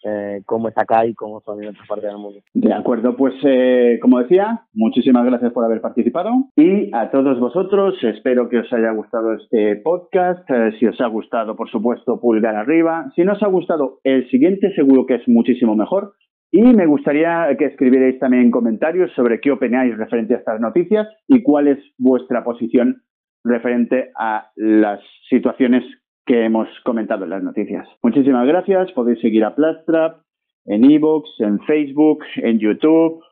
eh, 0.04 0.42
cómo 0.46 0.68
es 0.68 0.78
acá 0.78 1.04
y 1.04 1.14
cómo 1.14 1.40
son 1.40 1.62
en 1.62 1.70
otras 1.70 1.86
partes 1.86 2.08
del 2.08 2.18
mundo. 2.18 2.40
De 2.54 2.72
acuerdo, 2.72 3.14
pues 3.16 3.34
eh, 3.44 3.98
como 4.00 4.20
decía, 4.20 4.62
muchísimas 4.72 5.24
gracias 5.26 5.52
por 5.52 5.64
haber 5.64 5.80
participado 5.80 6.30
y 6.56 6.90
a 6.94 7.10
todos 7.10 7.38
vosotros 7.38 7.94
espero 8.04 8.48
que 8.48 8.60
os 8.60 8.72
haya 8.72 8.92
gustado 8.92 9.34
este 9.34 9.76
podcast. 9.76 10.48
Eh, 10.50 10.72
si 10.78 10.86
os 10.86 11.00
ha 11.00 11.08
gustado, 11.08 11.56
por 11.56 11.68
supuesto, 11.70 12.20
pulgar 12.20 12.56
arriba. 12.56 13.10
Si 13.16 13.24
no 13.24 13.32
os 13.32 13.42
ha 13.42 13.48
gustado, 13.48 13.98
el 14.04 14.30
siguiente 14.30 14.72
seguro 14.74 15.04
que 15.06 15.16
es 15.16 15.28
muchísimo 15.28 15.74
mejor. 15.74 16.14
Y 16.56 16.62
me 16.62 16.86
gustaría 16.86 17.54
que 17.58 17.66
escribierais 17.66 18.18
también 18.18 18.44
en 18.44 18.50
comentarios 18.50 19.12
sobre 19.14 19.42
qué 19.42 19.50
opináis 19.50 19.94
referente 19.98 20.32
a 20.32 20.38
estas 20.38 20.58
noticias 20.58 21.06
y 21.28 21.42
cuál 21.42 21.68
es 21.68 21.78
vuestra 21.98 22.44
posición 22.44 23.02
referente 23.44 24.10
a 24.18 24.52
las 24.56 25.00
situaciones 25.28 25.84
que 26.24 26.46
hemos 26.46 26.66
comentado 26.82 27.24
en 27.24 27.30
las 27.30 27.42
noticias. 27.42 27.86
Muchísimas 28.02 28.46
gracias. 28.46 28.90
Podéis 28.92 29.20
seguir 29.20 29.44
a 29.44 29.54
Plastrap 29.54 30.22
en 30.64 30.90
Evox, 30.90 31.28
en 31.40 31.60
Facebook, 31.60 32.24
en 32.36 32.58
YouTube, 32.58 33.22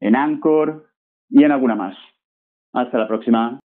en 0.00 0.16
Anchor 0.16 0.86
y 1.30 1.44
en 1.44 1.52
alguna 1.52 1.76
más. 1.76 1.96
Hasta 2.72 2.98
la 2.98 3.06
próxima. 3.06 3.60